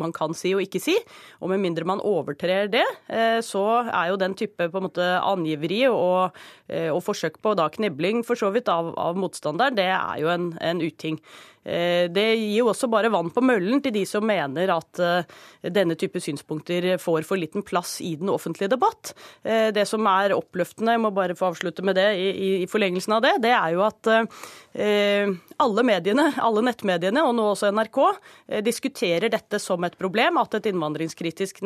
man 0.00 0.14
kan 0.16 0.36
si 0.36 0.54
og 0.56 0.64
ikke 0.64 0.82
si. 0.82 0.96
Og 1.40 1.52
med 1.52 1.62
mindre 1.62 1.88
man 1.88 2.02
overtrer 2.04 2.68
det, 2.72 2.84
eh, 3.08 3.38
så 3.44 3.64
er 3.86 4.12
jo 4.12 4.20
den 4.20 4.36
type 4.38 4.68
på 4.68 4.80
en 4.80 4.88
måte 4.88 5.08
angiveri 5.24 5.84
og, 5.88 6.36
og 6.68 7.00
forsøk 7.04 7.40
på 7.44 7.52
da 7.58 7.68
knebling 7.72 8.22
for 8.26 8.38
så 8.40 8.50
vidt 8.54 8.70
av, 8.72 8.92
av 9.00 9.18
motstanderen, 9.20 9.76
det 9.76 9.90
er 9.92 10.22
jo 10.22 10.30
en, 10.32 10.52
en 10.64 10.80
uting. 10.82 11.18
Eh, 11.64 12.10
det 12.12 12.26
gir 12.36 12.58
jo 12.58 12.68
også 12.68 12.90
bare 12.92 13.08
vann 13.12 13.30
på 13.32 13.40
møllen 13.44 13.80
til 13.84 13.94
de 13.94 14.02
som 14.08 14.26
mener 14.28 14.68
at 14.74 15.00
eh, 15.00 15.30
denne 15.72 15.96
type 15.96 16.20
synspunkter 16.20 16.98
får 17.00 17.24
for 17.24 17.40
liten 17.40 17.64
plass 17.64 17.96
i 18.04 18.14
den 18.20 18.28
offentlige 18.32 18.74
debatt. 18.74 19.13
Eh, 19.42 19.68
det 19.74 19.86
som 19.88 20.06
er 20.10 20.34
oppløftende, 20.36 20.94
jeg 20.96 21.02
må 21.02 21.12
bare 21.14 21.36
få 21.38 21.50
avslutte 21.52 21.84
med 21.86 21.98
det 21.98 22.06
i 22.18 22.66
forlengelsen 22.70 23.16
av 23.16 23.22
det, 23.24 23.34
det 23.44 23.52
er 23.54 23.74
jo 23.74 23.84
at 23.86 24.08
alle 25.62 25.82
mediene, 25.86 26.24
alle 26.42 26.64
nettmediene, 26.66 27.22
og 27.22 27.36
nå 27.38 27.44
også 27.52 27.70
NRK, 27.70 28.00
diskuterer 28.66 29.30
dette 29.30 29.60
som 29.62 29.84
et 29.86 29.94
problem, 29.98 30.40
at 30.42 30.56
et 30.58 30.66
innvandringskritisk 30.72 31.62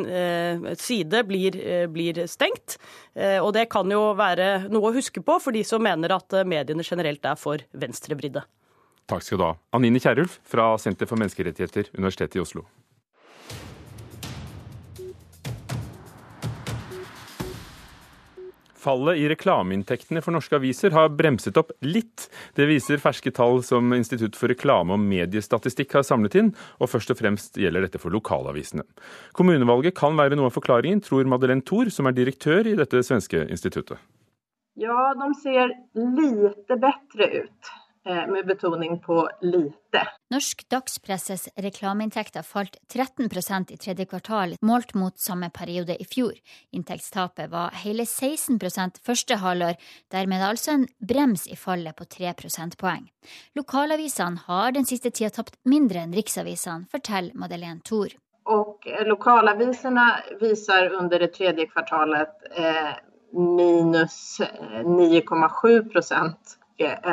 side 0.77 1.23
blir, 1.29 1.57
blir 1.89 2.21
stengt. 2.29 2.77
Og 3.17 3.49
det 3.57 3.65
kan 3.73 3.89
jo 3.89 4.11
være 4.19 4.69
noe 4.69 4.91
å 4.91 4.97
huske 4.99 5.25
på 5.25 5.39
for 5.41 5.57
de 5.57 5.65
som 5.65 5.83
mener 5.85 6.13
at 6.19 6.37
mediene 6.45 6.85
generelt 6.85 7.25
er 7.25 7.41
for 7.41 7.65
venstrevridde. 7.73 8.45
Takk 9.09 9.25
skal 9.25 9.41
du 9.41 9.47
ha. 9.47 9.55
Anine 9.73 10.01
Kierulf 10.05 10.37
fra 10.45 10.75
Senter 10.81 11.09
for 11.09 11.21
menneskerettigheter, 11.21 11.89
Universitetet 11.97 12.37
i 12.37 12.45
Oslo. 12.45 12.67
Fallet 18.79 19.19
i 19.19 19.27
reklameinntektene 19.33 20.23
for 20.23 20.35
norske 20.37 20.55
aviser 20.59 20.95
har 20.95 21.11
bremset 21.19 21.57
opp 21.59 21.73
litt. 21.83 22.29
Det 22.55 22.69
viser 22.71 23.01
ferske 23.03 23.33
tall 23.35 23.63
som 23.67 23.91
Institutt 23.97 24.39
for 24.39 24.53
reklame- 24.53 24.95
og 24.95 25.03
mediestatistikk 25.03 25.97
har 25.99 26.07
samlet 26.07 26.37
inn, 26.39 26.53
og 26.79 26.93
først 26.93 27.11
og 27.11 27.19
fremst 27.19 27.59
gjelder 27.59 27.89
dette 27.89 27.99
for 27.99 28.15
lokalavisene. 28.15 28.87
Kommunevalget 29.35 29.97
kan 29.99 30.15
være 30.19 30.39
noe 30.39 30.53
av 30.53 30.55
forklaringen, 30.55 31.03
tror 31.03 31.27
Madeleine 31.27 31.67
Thor, 31.67 31.91
som 31.91 32.07
er 32.07 32.15
direktør 32.15 32.71
i 32.71 32.77
dette 32.79 33.03
svenske 33.03 33.43
instituttet. 33.49 33.99
Ja, 34.79 35.11
de 35.19 35.33
ser 35.43 35.75
lite 35.99 36.79
bedre 36.79 37.31
ut. 37.43 37.71
Eh, 38.09 38.27
med 38.27 38.47
betoning 38.47 39.01
på 39.01 39.31
lite. 39.41 40.09
Norsk 40.31 40.69
dagspresses 40.69 41.49
reklameinntekter 41.57 42.43
falt 42.43 42.77
13% 42.95 43.73
i 43.73 43.77
tredje 43.77 44.07
kvartal, 44.09 44.55
målt 44.65 44.95
mot 44.95 45.19
samme 45.21 45.51
periode 45.51 45.93
i 46.01 46.07
fjor. 46.09 46.33
Inntektstapet 46.73 47.51
var 47.53 47.75
hele 47.83 48.07
16% 48.09 49.03
første 49.05 49.37
halvår, 49.43 49.77
dermed 50.09 50.45
altså 50.47 50.73
en 50.73 50.87
brems 51.05 51.45
i 51.53 51.57
fallet 51.57 51.97
på 51.97 52.07
3 52.17 52.33
prosentpoeng. 52.39 53.11
Lokalavisene 53.61 54.41
har 54.47 54.73
den 54.73 54.89
siste 54.89 55.13
tida 55.13 55.29
tapt 55.37 55.59
mindre 55.69 56.07
enn 56.07 56.17
riksavisene, 56.17 56.89
forteller 56.89 57.37
Madeleine 57.37 57.85
Thor. 57.85 58.15
Og 58.49 58.89
lokalavisene 59.05 60.07
viser 60.41 60.97
under 60.97 61.21
det 61.21 61.35
tredje 61.37 61.69
kvartalet 61.75 62.49
eh, 62.57 62.95
minus 63.37 64.41
9,7 64.41 65.29
eh, 65.29 65.85
prosent 65.93 66.57
Eh, 66.57 66.58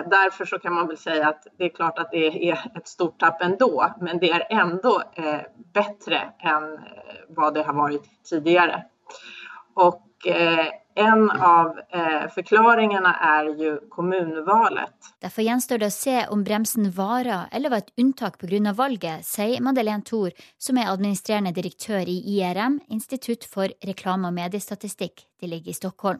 därför 0.09 0.45
så 0.45 0.59
kan 0.59 0.73
man 0.73 0.87
väl 0.87 0.97
säga 0.97 1.27
att 1.27 1.47
det 1.57 1.65
är 1.65 1.69
klart 1.69 1.99
att 1.99 2.11
det 2.11 2.49
är 2.49 2.71
ett 2.75 2.87
stort 2.87 3.19
tapp 3.19 3.41
ändå, 3.41 3.93
men 4.01 4.19
det 4.19 4.31
är 4.31 4.47
ändå 4.49 5.01
bedre 5.15 5.45
bättre 5.73 6.33
än 6.39 6.73
eh, 6.73 7.51
det 7.53 7.63
har 7.63 7.73
varit 7.73 8.23
tidigare. 8.23 8.85
Och 9.73 10.27
en 10.95 11.29
av 11.31 11.75
forklaringene 12.33 13.11
er 13.27 13.49
jo 13.59 13.73
kommunevalget. 13.91 15.11
Derfor 15.23 15.45
gjenstår 15.45 15.81
det 15.81 15.89
å 15.91 15.95
se 15.95 16.15
om 16.31 16.43
bremsen 16.47 16.89
varer 16.95 17.49
eller 17.51 17.73
var 17.73 17.83
et 17.83 17.93
unntak 17.99 18.39
pga. 18.39 18.73
valget, 18.73 19.25
sier 19.25 19.61
Madeleine 19.61 20.03
Thor, 20.03 20.31
som 20.57 20.77
er 20.77 20.91
administrerende 20.91 21.53
direktør 21.53 22.07
i 22.07 22.19
IRM, 22.37 22.79
Institutt 22.89 23.43
for 23.43 23.67
reklame- 23.83 24.27
og 24.27 24.33
mediestatistikk. 24.33 25.25
De 25.39 25.47
ligger 25.47 25.71
i 25.71 25.73
Stockholm. 25.73 26.19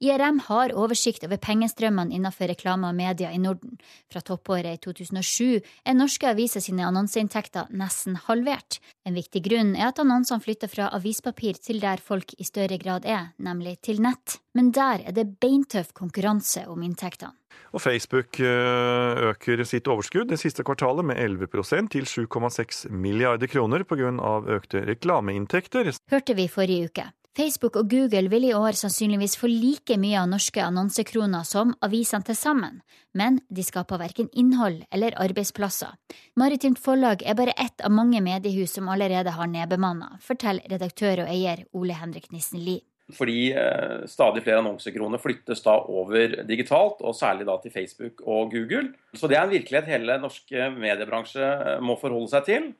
IRM 0.00 0.38
har 0.46 0.72
oversikt 0.78 1.24
over 1.26 1.38
pengestrømmene 1.42 2.14
innenfor 2.14 2.48
reklame 2.50 2.88
og 2.90 2.96
media 2.98 3.30
i 3.34 3.38
Norden. 3.38 3.78
Fra 4.10 4.22
toppåret 4.22 4.78
i 4.78 4.80
2007 4.82 5.60
er 5.84 5.96
norske 5.96 6.28
aviser 6.30 6.62
sine 6.62 6.86
annonseinntekter 6.86 7.70
nesten 7.74 8.18
halvert. 8.28 8.78
En 9.06 9.14
viktig 9.18 9.42
grunn 9.46 9.74
er 9.76 9.90
at 9.90 10.00
annonsene 10.02 10.42
flytter 10.42 10.70
fra 10.70 10.88
avispapir 10.96 11.58
til 11.62 11.82
der 11.82 12.02
folk 12.02 12.34
i 12.38 12.46
større 12.46 12.78
grad 12.82 13.06
er, 13.06 13.32
nemlig 13.38 13.78
til 13.82 14.02
nett. 14.04 14.38
Men 14.54 14.70
der 14.76 15.02
er 15.08 15.16
det 15.16 15.26
beintøff 15.42 15.94
konkurranse 15.96 16.66
om 16.70 16.84
inntektene. 16.86 17.34
Og 17.74 17.82
Facebook 17.82 18.38
eh, 18.42 19.24
øker 19.30 19.64
sitt 19.66 19.88
overskudd 19.90 20.30
det 20.30 20.38
siste 20.42 20.62
kvartalet 20.66 21.06
med 21.06 21.18
11% 21.18 21.90
til 21.94 22.06
7,6 22.06 22.86
milliarder 22.90 23.50
kroner 23.50 23.82
pga. 23.82 24.12
økte 24.58 24.84
reklameinntekter. 24.86 25.90
Hørte 26.10 26.34
vi 26.34 26.48
forrige 26.48 26.90
uke. 26.90 27.10
Facebook 27.34 27.74
og 27.76 27.90
Google 27.90 28.28
vil 28.30 28.44
i 28.46 28.52
år 28.54 28.76
sannsynligvis 28.78 29.34
få 29.40 29.48
like 29.50 29.96
mye 29.98 30.20
av 30.20 30.28
norske 30.30 30.62
annonsekroner 30.62 31.42
som 31.48 31.72
avisene 31.82 32.22
til 32.22 32.38
sammen, 32.38 32.78
men 33.10 33.40
de 33.50 33.64
skaper 33.66 33.98
verken 33.98 34.28
innhold 34.30 34.84
eller 34.94 35.18
arbeidsplasser. 35.18 35.96
Maritimt 36.38 36.78
Forlag 36.78 37.26
er 37.26 37.34
bare 37.34 37.56
ett 37.58 37.82
av 37.82 37.90
mange 37.90 38.22
mediehus 38.22 38.76
som 38.78 38.88
allerede 38.88 39.34
har 39.34 39.50
nedbemanna, 39.50 40.14
forteller 40.22 40.70
redaktør 40.70 41.24
og 41.24 41.32
eier 41.34 41.66
Ole 41.74 41.98
Henrik 41.98 42.30
Nissen 42.30 42.62
Lie. 42.62 42.86
Fordi 43.12 43.50
eh, 43.52 44.06
stadig 44.08 44.40
flere 44.46 44.62
annonsekroner 44.62 45.20
flyttes 45.20 45.60
da 45.64 45.74
over 45.92 46.38
digitalt, 46.48 47.02
og 47.04 47.16
særlig 47.16 47.44
da 47.44 47.58
til 47.60 47.74
Facebook 47.74 48.22
og 48.24 48.54
Google. 48.54 48.94
Så 49.12 49.28
det 49.28 49.36
er 49.36 49.44
en 49.44 49.52
virkelighet 49.52 49.90
hele 49.90 50.16
norske 50.22 50.70
mediebransje 50.72 51.50
må 51.84 51.98
forholde 52.00 52.32
seg 52.32 52.48
til. 52.48 52.72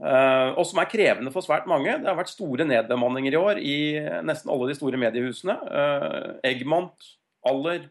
Uh, 0.00 0.56
og 0.56 0.64
som 0.64 0.78
er 0.80 0.88
krevende 0.88 1.30
for 1.30 1.44
svært 1.44 1.66
mange. 1.68 1.92
Det 2.00 2.08
har 2.08 2.16
vært 2.16 2.32
store 2.32 2.64
nedbemanninger 2.64 3.34
i 3.36 3.40
år 3.40 3.58
i 3.60 3.76
nesten 4.24 4.48
alle 4.50 4.70
de 4.70 4.76
store 4.78 4.98
mediehusene. 4.98 5.58
Uh, 5.68 6.30
Eggmont, 6.50 7.10
Aller, 7.46 7.84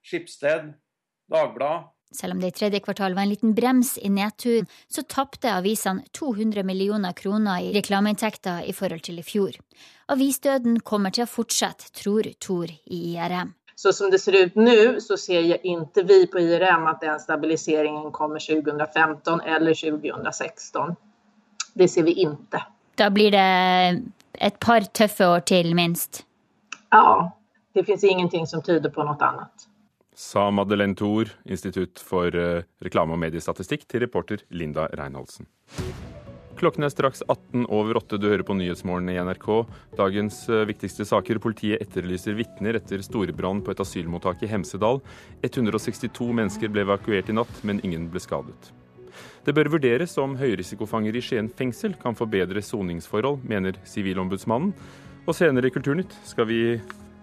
Skipsted, 0.00 0.70
Dagbladet. 1.30 1.92
Selv 2.12 2.34
om 2.34 2.40
det 2.40 2.46
i 2.50 2.56
tredje 2.58 2.80
kvartal 2.82 3.14
var 3.14 3.22
en 3.22 3.30
liten 3.30 3.54
brems 3.54 3.98
i 3.98 4.08
nedtur, 4.10 4.66
så 4.88 5.02
tapte 5.02 5.52
avisene 5.54 6.02
200 6.12 6.64
millioner 6.66 7.12
kroner 7.12 7.62
i 7.62 7.70
reklameinntekter 7.76 8.64
i 8.66 8.74
forhold 8.74 9.04
til 9.06 9.20
i 9.22 9.22
fjor. 9.22 9.54
Avisdøden 10.10 10.80
kommer 10.82 11.14
til 11.14 11.24
å 11.24 11.30
fortsette, 11.30 11.92
tror 11.94 12.26
Tor 12.42 12.66
i 12.66 12.98
IRM. 13.14 13.54
Så 13.78 13.92
som 13.92 14.10
det 14.10 14.18
ser 14.18 14.36
ut 14.36 14.58
nå, 14.58 14.98
så 15.00 15.16
ser 15.16 15.54
ikke 15.62 16.02
vi 16.04 16.18
på 16.26 16.42
IRM 16.42 16.88
at 16.90 17.00
den 17.00 17.22
stabiliseringen 17.22 18.10
kommer 18.12 18.42
2015 18.42 19.40
eller 19.46 19.78
2016. 19.78 20.96
Det 21.78 21.88
ser 21.88 22.04
vi 22.10 22.18
ikke. 22.26 22.60
Da 22.98 23.08
blir 23.14 23.30
det 23.32 24.02
et 24.34 24.58
par 24.60 24.84
tøffe 24.84 25.30
år 25.30 25.46
til, 25.48 25.72
minst? 25.78 26.24
Ja. 26.90 27.30
Det 27.72 27.86
fins 27.86 28.04
ingenting 28.04 28.46
som 28.50 28.62
tyder 28.66 28.90
på 28.90 29.06
noe 29.06 29.16
annet. 29.22 29.69
Sa 30.20 30.50
Madeleine 30.50 30.94
Thor, 30.94 31.30
Institutt 31.44 31.98
for 32.04 32.34
eh, 32.36 32.62
reklame- 32.84 33.14
og 33.16 33.20
mediestatistikk, 33.22 33.86
til 33.88 34.02
reporter 34.04 34.42
Linda 34.52 34.84
Reinholdsen. 34.92 35.48
Klokken 36.60 36.84
er 36.84 36.92
straks 36.92 37.22
18 37.24 37.62
over 37.72 37.96
8. 37.96 38.18
Du 38.20 38.26
hører 38.28 38.44
på 38.44 38.52
Nyhetsmorgen 38.58 39.08
i 39.08 39.16
NRK. 39.16 39.46
Dagens 39.96 40.42
eh, 40.52 40.66
viktigste 40.68 41.06
saker. 41.08 41.40
Politiet 41.40 41.80
etterlyser 41.80 42.36
vitner 42.36 42.76
etter 42.76 43.00
storbrann 43.00 43.62
på 43.64 43.72
et 43.72 43.80
asylmottak 43.80 44.44
i 44.44 44.50
Hemsedal. 44.50 45.00
162 45.40 46.28
mennesker 46.36 46.68
ble 46.68 46.84
evakuert 46.84 47.32
i 47.32 47.36
natt, 47.38 47.62
men 47.64 47.80
ingen 47.80 48.10
ble 48.12 48.20
skadet. 48.20 48.74
Det 49.46 49.54
bør 49.56 49.70
vurderes 49.72 50.18
om 50.20 50.34
høyrisikofanger 50.36 51.16
i 51.16 51.22
Skien 51.24 51.48
fengsel 51.48 51.94
kan 52.02 52.18
få 52.18 52.28
bedre 52.28 52.60
soningsforhold, 52.60 53.40
mener 53.48 53.80
Sivilombudsmannen. 53.88 54.76
Og 55.24 55.32
senere 55.38 55.70
i 55.70 55.72
Kulturnytt 55.72 56.12
skal 56.28 56.50
vi 56.52 56.60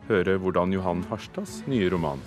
høre 0.09 0.39
hvordan 0.41 0.73
Johan 0.73 1.05
Harstads 1.11 1.59
nye 1.69 1.91
roman 1.93 2.25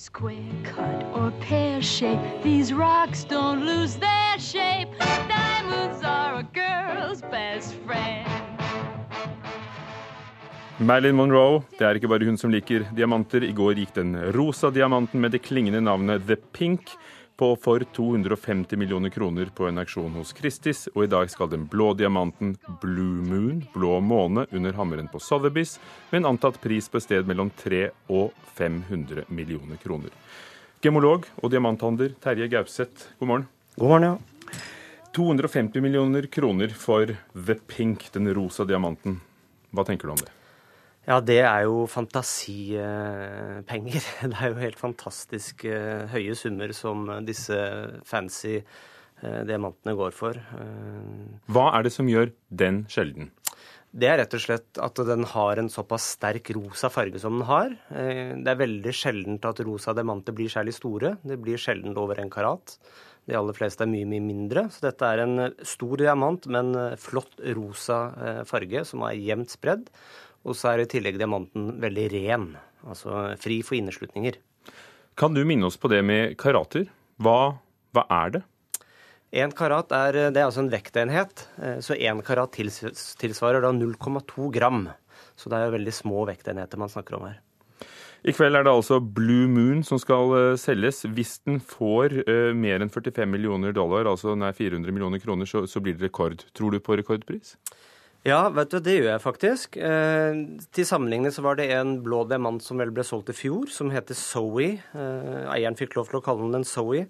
Square 0.00 0.48
cut 0.64 1.04
or 1.12 1.30
pear 1.42 1.82
shape, 1.82 2.18
these 2.42 2.72
rocks 2.72 3.22
don't 3.22 3.66
lose 3.66 3.96
their 3.96 4.38
shape. 4.38 4.88
Diamonds 5.28 6.02
are 6.02 6.40
a 6.40 6.42
girl's 6.42 7.20
best 7.20 7.74
friend. 7.84 8.26
Marilyn 10.78 11.16
Monroe, 11.16 11.60
det 11.76 11.84
er 11.84 12.00
ikke 12.00 12.08
bare 12.08 12.24
hun 12.24 12.40
som 12.40 12.48
liker 12.48 12.86
diamanter. 12.96 13.44
I 13.44 13.52
går 13.52 13.76
gikk 13.82 13.92
den 13.98 14.16
rosa 14.32 14.70
diamanten 14.72 15.20
med 15.20 15.36
det 15.36 15.42
klingende 15.44 15.84
navnet 15.84 16.24
The 16.24 16.40
Pink 16.56 16.96
på 17.40 17.56
for 17.56 17.80
250 17.96 18.76
millioner 18.76 19.08
kroner 19.08 19.48
på 19.56 19.64
en 19.68 19.80
auksjon 19.80 20.12
hos 20.18 20.34
Christies, 20.36 20.88
og 20.92 21.06
i 21.06 21.08
dag 21.08 21.30
skal 21.32 21.48
den 21.48 21.62
blå 21.72 21.94
diamanten 21.96 22.50
Blue 22.82 23.22
Moon, 23.24 23.62
blå 23.72 23.94
måne, 24.04 24.44
under 24.52 24.76
hammeren 24.76 25.08
på 25.08 25.18
Sotheby's, 25.24 25.78
med 26.10 26.20
en 26.20 26.34
antatt 26.34 26.58
pris 26.60 26.90
på 26.92 27.00
et 27.00 27.06
sted 27.06 27.30
mellom 27.30 27.48
300 27.62 27.94
og 28.12 28.34
500 28.58 29.24
millioner 29.32 29.80
kroner. 29.80 30.12
Gemolog 30.84 31.24
og 31.40 31.54
diamanthandler 31.54 32.12
Terje 32.20 32.50
Gauseth, 32.52 33.08
god 33.22 33.32
morgen. 33.32 33.46
God 33.78 33.94
morgen, 33.94 34.08
ja. 34.10 34.60
250 35.16 35.80
millioner 35.80 36.28
kroner 36.28 36.76
for 36.76 37.16
The 37.32 37.56
Pink, 37.72 38.10
den 38.12 38.28
rosa 38.36 38.68
diamanten. 38.68 39.16
Hva 39.72 39.88
tenker 39.88 40.10
du 40.10 40.18
om 40.18 40.20
det? 40.20 40.39
Ja, 41.08 41.16
det 41.24 41.38
er 41.40 41.62
jo 41.64 41.86
fantasipenger. 41.88 44.04
Det 44.30 44.36
er 44.36 44.50
jo 44.52 44.60
helt 44.60 44.80
fantastisk 44.80 45.64
eh, 45.64 46.04
høye 46.12 46.34
summer 46.36 46.72
som 46.76 47.08
disse 47.24 47.56
fancy 48.06 48.58
eh, 48.60 49.40
diamantene 49.48 49.94
går 49.96 50.12
for. 50.16 50.36
Eh, 50.36 51.40
Hva 51.48 51.70
er 51.78 51.82
det 51.86 51.92
som 51.94 52.08
gjør 52.10 52.30
den 52.52 52.84
sjelden? 52.92 53.30
Det 53.90 54.06
er 54.06 54.20
rett 54.20 54.34
og 54.36 54.42
slett 54.44 54.78
at 54.78 55.00
den 55.08 55.24
har 55.32 55.58
en 55.58 55.70
såpass 55.72 56.04
sterk 56.14 56.52
rosa 56.54 56.88
farge 56.94 57.18
som 57.18 57.40
den 57.40 57.48
har. 57.48 57.72
Det 57.90 58.46
er 58.52 58.60
veldig 58.60 58.92
sjeldent 58.94 59.42
at 59.48 59.64
rosa 59.66 59.90
diamanter 59.98 60.36
blir 60.36 60.52
særlig 60.52 60.76
store. 60.76 61.16
Det 61.26 61.40
blir 61.42 61.58
sjelden 61.58 61.98
over 61.98 62.20
en 62.22 62.30
karat. 62.30 62.76
De 63.26 63.34
aller 63.34 63.56
fleste 63.56 63.82
er 63.82 63.90
mye, 63.90 64.06
mye 64.06 64.22
mindre. 64.22 64.68
Så 64.70 64.86
dette 64.86 65.10
er 65.10 65.24
en 65.24 65.34
stor 65.66 65.98
diamant 65.98 66.46
med 66.46 66.70
en 66.70 66.94
flott 67.02 67.34
rosa 67.58 67.98
farge 68.46 68.84
som 68.86 69.02
er 69.08 69.18
jevnt 69.18 69.58
spredd. 69.58 69.90
Og 70.46 70.56
så 70.56 70.72
er 70.72 70.84
i 70.84 70.88
tillegg 70.88 71.18
diamanten 71.20 71.74
veldig 71.82 72.06
ren, 72.14 72.46
altså 72.86 73.34
fri 73.40 73.60
for 73.66 73.76
inneslutninger. 73.76 74.38
Kan 75.20 75.36
du 75.36 75.42
minne 75.44 75.68
oss 75.68 75.76
på 75.76 75.90
det 75.92 76.00
med 76.06 76.38
karater? 76.40 76.86
Hva, 77.20 77.58
hva 77.92 78.06
er 78.22 78.38
det? 78.38 78.42
En 79.42 79.52
karat 79.54 79.92
er, 79.94 80.16
det 80.32 80.40
er 80.40 80.48
altså 80.48 80.64
en 80.64 80.72
vektenhet, 80.72 81.44
så 81.84 81.94
én 81.94 82.18
karat 82.26 82.56
tilsvarer 82.56 83.62
da 83.62 83.70
0,2 83.76 84.48
gram. 84.56 84.88
Så 85.38 85.52
det 85.52 85.60
er 85.60 85.68
jo 85.68 85.76
veldig 85.76 85.94
små 85.94 86.24
vektenheter 86.28 86.80
man 86.80 86.90
snakker 86.90 87.20
om 87.20 87.28
her. 87.28 87.38
I 88.20 88.34
kveld 88.36 88.58
er 88.58 88.66
det 88.66 88.72
altså 88.72 88.98
Blue 89.00 89.46
Moon 89.48 89.80
som 89.86 90.00
skal 90.00 90.34
uh, 90.34 90.56
selges. 90.60 91.06
Hvis 91.08 91.38
den 91.48 91.56
får 91.64 92.18
uh, 92.26 92.50
mer 92.52 92.82
enn 92.84 92.92
45 92.92 93.30
millioner 93.32 93.72
dollar, 93.72 94.10
altså 94.10 94.34
nær 94.36 94.52
400 94.56 94.92
millioner 94.92 95.22
kroner, 95.22 95.48
så, 95.48 95.64
så 95.64 95.80
blir 95.80 95.96
det 95.96 96.10
rekord. 96.10 96.44
Tror 96.56 96.74
du 96.74 96.82
på 96.84 96.98
rekordpris? 97.00 97.54
Ja, 98.28 98.50
vet 98.52 98.68
du, 98.68 98.82
det 98.84 98.98
gjør 98.98 99.14
jeg 99.14 99.22
faktisk. 99.24 99.76
Eh, 99.80 100.40
til 100.76 100.84
sammenligning 100.84 101.32
så 101.32 101.40
var 101.40 101.56
det 101.56 101.70
en 101.72 101.94
blå 102.04 102.26
diamant 102.28 102.60
som 102.60 102.76
vel 102.76 102.90
ble 102.92 103.00
solgt 103.06 103.30
i 103.32 103.36
fjor, 103.36 103.70
som 103.72 103.88
heter 103.94 104.18
Zoe. 104.18 104.74
Eh, 104.76 105.46
eieren 105.54 105.78
fikk 105.78 105.96
lov 105.96 106.10
til 106.10 106.18
å 106.18 106.24
kalle 106.26 106.50
den 106.52 106.66
Zoe. 106.68 107.06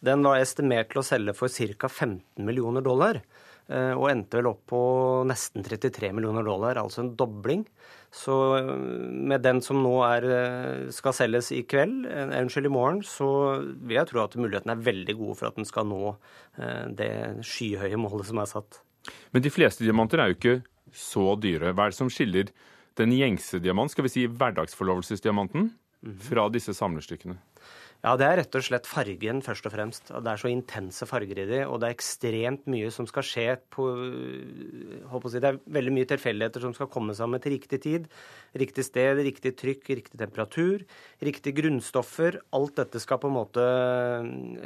Den 0.00 0.24
var 0.24 0.40
estimert 0.40 0.88
til 0.88 1.02
å 1.02 1.04
selge 1.04 1.34
for 1.36 1.52
ca. 1.52 1.90
15 1.90 2.40
millioner 2.48 2.84
dollar. 2.86 3.20
Eh, 3.68 3.92
og 3.92 4.08
endte 4.08 4.40
vel 4.40 4.48
opp 4.54 4.62
på 4.72 4.80
nesten 5.28 5.66
33 5.68 6.14
millioner 6.16 6.48
dollar, 6.48 6.80
altså 6.80 7.02
en 7.04 7.12
dobling. 7.20 7.66
Så 8.14 8.38
med 8.64 9.44
den 9.44 9.60
som 9.60 9.82
nå 9.84 9.92
er, 10.06 10.28
skal 10.94 11.16
selges 11.18 11.50
i 11.52 11.64
kveld, 11.68 12.06
unnskyld 12.08 12.70
i 12.70 12.72
morgen, 12.72 13.02
så 13.04 13.28
vil 13.60 13.98
jeg 13.98 14.12
tro 14.14 14.24
at 14.24 14.38
mulighetene 14.40 14.78
er 14.78 14.88
veldig 14.88 15.18
gode 15.18 15.38
for 15.42 15.50
at 15.50 15.58
den 15.58 15.68
skal 15.68 15.90
nå 15.90 16.14
det 16.94 17.10
skyhøye 17.42 17.98
målet 17.98 18.30
som 18.30 18.38
er 18.38 18.52
satt. 18.54 18.83
Men 19.34 19.44
de 19.44 19.52
fleste 19.52 19.84
diamanter 19.84 20.20
er 20.20 20.30
jo 20.30 20.38
ikke 20.38 20.56
så 20.94 21.34
dyre. 21.40 21.72
Hva 21.74 21.88
er 21.88 21.94
det 21.94 21.98
som 21.98 22.12
skiller 22.12 22.52
den 22.98 23.14
gjengse 23.16 23.58
diamant, 23.62 23.90
skal 23.90 24.06
vi 24.06 24.12
si 24.12 24.26
hverdagsforlovelsesdiamanten, 24.30 25.72
fra 26.28 26.46
disse 26.52 26.74
samlerstykkene? 26.76 27.38
Ja, 28.04 28.18
Det 28.20 28.26
er 28.26 28.36
rett 28.36 28.56
og 28.58 28.64
slett 28.66 28.84
fargen, 28.84 29.38
først 29.40 29.64
og 29.64 29.72
fremst. 29.72 30.10
Det 30.12 30.28
er 30.28 30.40
så 30.40 30.50
intense 30.52 31.06
farger 31.08 31.38
i 31.40 31.46
de, 31.48 31.60
og 31.64 31.78
det 31.80 31.88
er 31.88 31.94
ekstremt 31.94 32.66
mye 32.68 32.90
som 32.92 33.06
skal 33.08 33.24
skje 33.24 33.46
på 33.72 33.86
si, 35.24 35.40
Det 35.40 35.48
er 35.48 35.60
veldig 35.72 35.94
mye 35.96 36.08
tilfeldigheter 36.10 36.60
som 36.66 36.74
skal 36.76 36.90
komme 36.92 37.16
sammen 37.16 37.40
til 37.40 37.54
riktig 37.56 37.80
tid. 37.80 38.10
Riktig 38.60 38.84
sted, 38.84 39.22
riktig 39.24 39.54
trykk, 39.56 39.88
riktig 39.88 40.20
temperatur, 40.20 40.84
riktige 41.24 41.56
grunnstoffer. 41.56 42.36
Alt 42.52 42.76
dette 42.82 43.00
skal 43.00 43.22
på 43.22 43.30
en 43.32 43.38
måte 43.38 43.64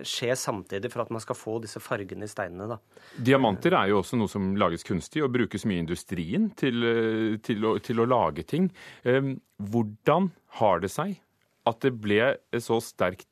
skje 0.03 0.35
samtidig 0.35 0.91
for 0.91 1.05
at 1.07 1.15
man 1.15 1.23
skal 1.23 1.39
få 1.39 1.61
disse 1.63 1.79
fargene 1.79 2.27
i 2.27 2.35
steinene. 2.35 2.67
da. 2.75 2.81
Diamanter 3.23 3.79
er 3.79 3.93
jo 3.93 4.03
også 4.03 4.19
noe 4.19 4.29
som 4.35 4.51
lages 4.59 4.83
kunstig 4.83 5.23
og 5.23 5.31
brukes 5.39 5.63
mye 5.63 5.79
i 5.79 5.87
industrien 5.87 6.51
til, 6.59 7.39
til, 7.47 7.63
å, 7.63 7.79
til 7.79 8.03
å 8.03 8.11
lage 8.11 8.43
ting. 8.43 8.67
Hvordan 9.07 10.31
har 10.59 10.83
det 10.83 10.91
seg 10.91 11.21
at 11.69 11.85
det 11.85 11.95
ble 12.01 12.33
så 12.63 12.79
sterkt 12.83 13.28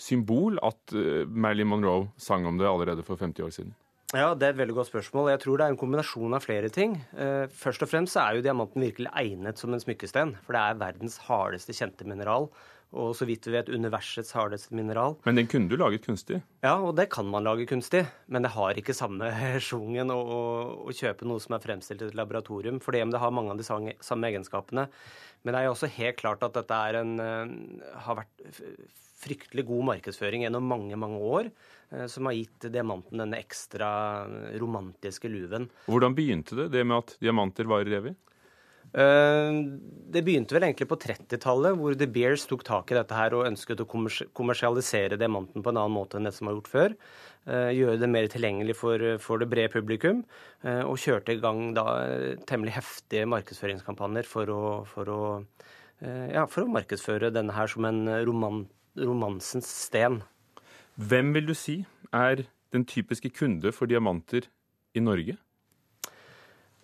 symbol 0.00 0.60
at 0.62 0.94
Marilyn 1.28 1.70
Monroe 1.70 2.10
sang 2.20 2.46
om 2.46 2.60
det 2.60 2.68
allerede 2.68 3.04
for 3.06 3.20
50 3.20 3.46
år 3.46 3.54
siden? 3.54 3.74
Ja, 4.14 4.34
Det 4.34 4.46
er 4.46 4.52
et 4.52 4.60
veldig 4.60 4.76
godt 4.76 4.90
spørsmål. 4.92 5.30
Jeg 5.32 5.40
tror 5.42 5.58
det 5.58 5.64
er 5.66 5.72
en 5.72 5.80
kombinasjon 5.80 6.36
av 6.36 6.44
flere 6.44 6.68
ting. 6.70 6.92
Først 7.50 7.82
og 7.82 7.90
fremst 7.90 8.14
er 8.20 8.36
jo 8.36 8.44
diamanten 8.44 8.84
virkelig 8.84 9.10
egnet 9.10 9.58
som 9.58 9.74
en 9.74 9.82
smykkesten. 9.82 10.36
For 10.44 10.54
det 10.54 10.60
er 10.62 10.78
verdens 10.78 11.16
hardeste 11.26 11.74
kjente 11.74 12.06
mineral. 12.06 12.46
Og 12.94 13.14
så 13.18 13.26
vidt 13.26 13.48
vi 13.48 13.54
vet 13.56 13.70
universets 13.72 14.34
hardeste 14.36 14.74
mineral. 14.76 15.16
Men 15.26 15.40
den 15.40 15.48
kunne 15.50 15.70
du 15.70 15.76
laget 15.80 16.04
kunstig? 16.06 16.40
Ja, 16.62 16.76
og 16.78 16.94
det 16.98 17.08
kan 17.14 17.26
man 17.30 17.46
lage 17.46 17.66
kunstig. 17.66 18.04
Men 18.30 18.46
det 18.46 18.52
har 18.54 18.78
ikke 18.78 18.94
samme 18.96 19.30
schwungen 19.66 20.12
å, 20.14 20.20
å, 20.86 20.94
kjøpe 20.94 21.26
noe 21.28 21.42
som 21.42 21.56
er 21.56 21.64
fremstilt 21.64 22.04
i 22.04 22.10
et 22.12 22.18
laboratorium. 22.18 22.78
Fordi 22.84 23.02
det 23.10 23.22
har 23.22 23.34
mange 23.34 23.54
av 23.54 23.60
de 23.60 23.66
samme 23.66 24.30
egenskapene. 24.30 24.86
Men 25.42 25.52
det 25.56 25.60
er 25.60 25.68
jo 25.68 25.74
også 25.74 25.90
helt 25.98 26.20
klart 26.20 26.44
at 26.46 26.54
dette 26.56 26.82
er 26.88 27.00
en, 27.02 27.16
har 28.06 28.20
vært 28.22 28.46
fryktelig 29.24 29.64
god 29.68 29.88
markedsføring 29.90 30.44
gjennom 30.46 30.68
mange, 30.68 30.96
mange 31.00 31.18
år. 31.18 31.50
Som 32.10 32.26
har 32.26 32.34
gitt 32.34 32.64
diamanten 32.74 33.20
denne 33.20 33.38
ekstra 33.38 33.88
romantiske 34.58 35.28
luven. 35.30 35.68
Hvordan 35.86 36.14
begynte 36.16 36.56
det, 36.58 36.70
det 36.74 36.86
med 36.86 37.02
at 37.02 37.18
diamanter 37.22 37.68
varer 37.70 37.98
evig? 38.00 38.14
Det 38.94 40.20
begynte 40.22 40.54
vel 40.54 40.68
egentlig 40.68 40.86
på 40.86 40.98
30-tallet, 41.02 41.74
hvor 41.80 41.96
The 41.98 42.06
Beers 42.06 42.44
tok 42.46 42.62
tak 42.66 42.92
i 42.92 42.94
dette 42.94 43.16
her 43.18 43.34
og 43.34 43.48
ønsket 43.48 43.80
å 43.82 43.86
kommersialisere 43.90 45.18
diamanten 45.18 45.64
på 45.64 45.72
en 45.72 45.80
annen 45.80 45.96
måte 45.96 46.20
enn 46.20 46.28
det 46.28 46.34
som 46.36 46.46
var 46.46 46.54
gjort 46.54 46.70
før. 46.70 46.94
Gjøre 47.74 47.98
det 47.98 48.10
mer 48.12 48.28
tilgjengelig 48.30 48.76
for, 48.78 49.02
for 49.18 49.42
det 49.42 49.48
brede 49.50 49.72
publikum. 49.72 50.22
Og 50.62 50.94
kjørte 51.02 51.34
i 51.34 51.40
gang 51.42 51.72
da 51.74 51.86
temmelig 52.46 52.76
heftige 52.76 53.26
markedsføringskampanjer 53.34 54.30
for 54.30 54.52
å, 54.54 54.62
for 54.86 55.10
å, 55.10 55.22
ja, 56.30 56.46
for 56.46 56.62
å 56.62 56.70
markedsføre 56.76 57.34
denne 57.34 57.56
her 57.56 57.74
som 57.74 57.90
en 57.90 58.06
roman, 58.28 58.62
romansens 58.94 59.66
sten. 59.88 60.20
Hvem 60.94 61.34
vil 61.34 61.50
du 61.50 61.56
si 61.58 61.80
er 62.14 62.46
den 62.70 62.86
typiske 62.86 63.32
kunde 63.34 63.74
for 63.74 63.90
diamanter 63.90 64.46
i 64.94 65.02
Norge? 65.02 65.34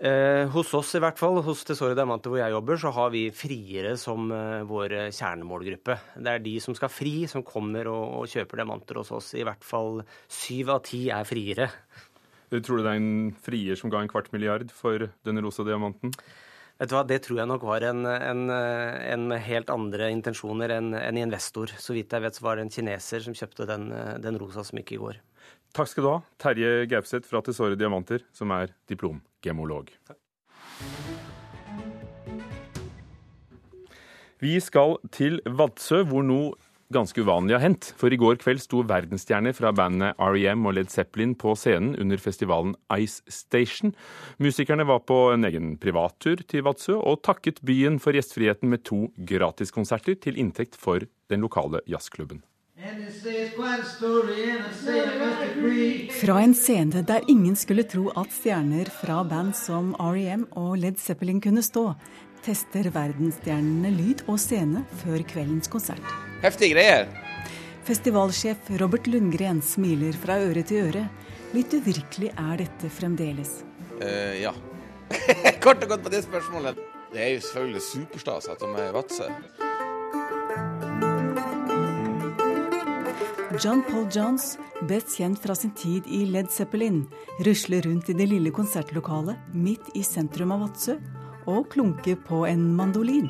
Eh, 0.01 0.47
hos 0.49 0.71
oss 0.73 0.95
i 0.97 1.01
hvert 1.03 1.19
fall, 1.21 1.43
hos 1.45 1.61
Tesoro 1.69 1.93
Diamanter 1.93 2.33
hvor 2.33 2.41
jeg 2.41 2.55
jobber, 2.55 2.79
så 2.81 2.89
har 2.97 3.11
vi 3.13 3.27
friere 3.37 3.99
som 4.01 4.31
eh, 4.33 4.63
vår 4.65 4.95
kjernemålgruppe. 5.13 5.97
Det 6.17 6.33
er 6.33 6.41
de 6.41 6.55
som 6.65 6.77
skal 6.77 6.89
fri, 6.89 7.27
som 7.29 7.45
kommer 7.45 7.91
og, 7.93 8.05
og 8.23 8.31
kjøper 8.33 8.63
diamanter 8.63 9.03
hos 9.03 9.11
oss. 9.13 9.35
I 9.37 9.45
hvert 9.45 9.67
fall 9.67 10.01
syv 10.25 10.73
av 10.73 10.81
ti 10.89 11.03
er 11.13 11.29
friere. 11.29 11.69
Tror 12.49 12.81
du 12.81 12.87
det 12.87 12.95
er 12.95 13.03
en 13.03 13.35
frier 13.45 13.77
som 13.77 13.93
ga 13.93 14.01
en 14.01 14.09
kvart 14.09 14.33
milliard 14.33 14.73
for 14.73 15.05
denne 15.29 15.45
rosa 15.45 15.67
diamanten? 15.69 16.15
Vet 16.81 16.89
du 16.89 16.97
hva, 16.97 17.05
Det 17.05 17.21
tror 17.27 17.43
jeg 17.43 17.51
nok 17.51 17.67
var 17.69 17.85
en, 17.91 18.01
en, 18.09 18.49
en 18.49 19.35
helt 19.37 19.69
andre 19.69 20.09
intensjoner 20.15 20.73
enn 20.79 20.95
en 20.97 21.19
investor. 21.21 21.77
Så 21.77 21.93
vidt 21.93 22.17
jeg 22.17 22.25
vet 22.25 22.41
så 22.41 22.47
var 22.47 22.57
det 22.57 22.65
en 22.65 22.73
kineser 22.73 23.21
som 23.27 23.37
kjøpte 23.37 23.69
den, 23.69 23.91
den 24.25 24.41
rosa 24.41 24.65
smykket 24.65 24.97
i 24.97 25.03
går. 25.05 25.21
Takk 25.77 25.93
skal 25.93 26.09
du 26.09 26.11
ha, 26.15 26.21
Terje 26.41 26.89
Gaupseth 26.89 27.29
fra 27.29 27.45
Tesoro 27.45 27.77
Diamanter, 27.77 28.25
som 28.33 28.57
er 28.57 28.73
diplomgemolog. 29.41 29.91
Vi 34.41 34.57
skal 34.61 34.97
til 35.13 35.41
Vadsø, 35.45 36.03
hvor 36.09 36.25
noe 36.25 36.55
ganske 36.91 37.21
uvanlig 37.23 37.55
har 37.55 37.63
hendt. 37.63 37.93
For 38.01 38.11
i 38.11 38.19
går 38.19 38.41
kveld 38.41 38.63
sto 38.65 38.81
verdensstjerner 38.89 39.53
fra 39.55 39.71
bandene 39.77 40.15
REM 40.19 40.65
og 40.67 40.75
Led 40.75 40.91
Zeppelin 40.91 41.37
på 41.39 41.53
scenen 41.55 41.93
under 42.01 42.19
festivalen 42.19 42.75
Ice 42.97 43.23
Station. 43.29 43.95
Musikerne 44.39 44.87
var 44.89 45.05
på 45.07 45.31
en 45.35 45.45
egen 45.45 45.77
privattur 45.79 46.43
til 46.49 46.65
Vadsø 46.67 46.97
og 46.97 47.23
takket 47.23 47.61
byen 47.63 48.01
for 48.01 48.17
gjestfriheten 48.17 48.73
med 48.73 48.83
to 48.89 49.11
gratiskonserter 49.29 50.19
til 50.25 50.41
inntekt 50.41 50.75
for 50.81 51.05
den 51.31 51.45
lokale 51.47 51.85
jazzklubben. 51.87 52.43
Fra 56.21 56.37
en 56.41 56.55
scene 56.55 57.03
der 57.05 57.27
ingen 57.29 57.57
skulle 57.57 57.85
tro 57.85 58.07
at 58.17 58.33
stjerner 58.33 58.89
fra 59.03 59.19
band 59.29 59.53
som 59.59 59.93
REM 60.01 60.47
og 60.57 60.79
Led 60.81 60.97
Zeppelin 60.97 61.43
kunne 61.45 61.61
stå, 61.61 61.91
tester 62.41 62.89
verdensstjernene 62.95 63.93
lyd 63.99 64.25
og 64.33 64.41
scene 64.41 64.87
før 65.03 65.21
kveldens 65.29 65.69
konsert. 65.69 66.17
Heftige 66.41 66.79
greier. 66.79 67.13
Festivalsjef 67.85 68.73
Robert 68.81 69.13
Lundgren 69.13 69.61
smiler 69.61 70.17
fra 70.17 70.41
øre 70.41 70.65
til 70.65 70.89
øre. 70.89 71.07
Litt 71.53 71.77
uvirkelig 71.77 72.33
er 72.33 72.63
dette 72.65 72.89
fremdeles. 72.97 73.59
Uh, 74.01 74.41
ja. 74.41 74.57
Kort 75.65 75.85
og 75.85 75.97
godt 75.99 76.09
på 76.09 76.17
det 76.17 76.25
spørsmålet. 76.25 76.81
Det 77.13 77.27
er 77.27 77.35
jo 77.35 77.43
selvfølgelig 77.45 77.89
superstas 77.93 78.49
at 78.49 78.63
de 78.63 78.73
er 78.79 78.89
i 78.89 78.95
Vadsø. 78.97 79.69
John 83.61 83.83
Paul 83.83 84.07
Johns, 84.09 84.55
best 84.89 85.19
kjent 85.19 85.37
fra 85.43 85.53
sin 85.55 85.75
tid 85.77 86.07
i 86.09 86.23
Led 86.25 86.49
Zeppelin, 86.49 87.03
rusler 87.45 87.85
rundt 87.85 88.09
i 88.09 88.15
det 88.17 88.25
lille 88.31 88.49
konsertlokalet 88.57 89.51
midt 89.53 89.91
i 89.93 90.01
sentrum 90.01 90.55
av 90.55 90.63
Vadsø 90.63 90.95
og 91.45 91.67
klunker 91.75 92.17
på 92.25 92.47
en 92.49 92.63
mandolin. 92.79 93.29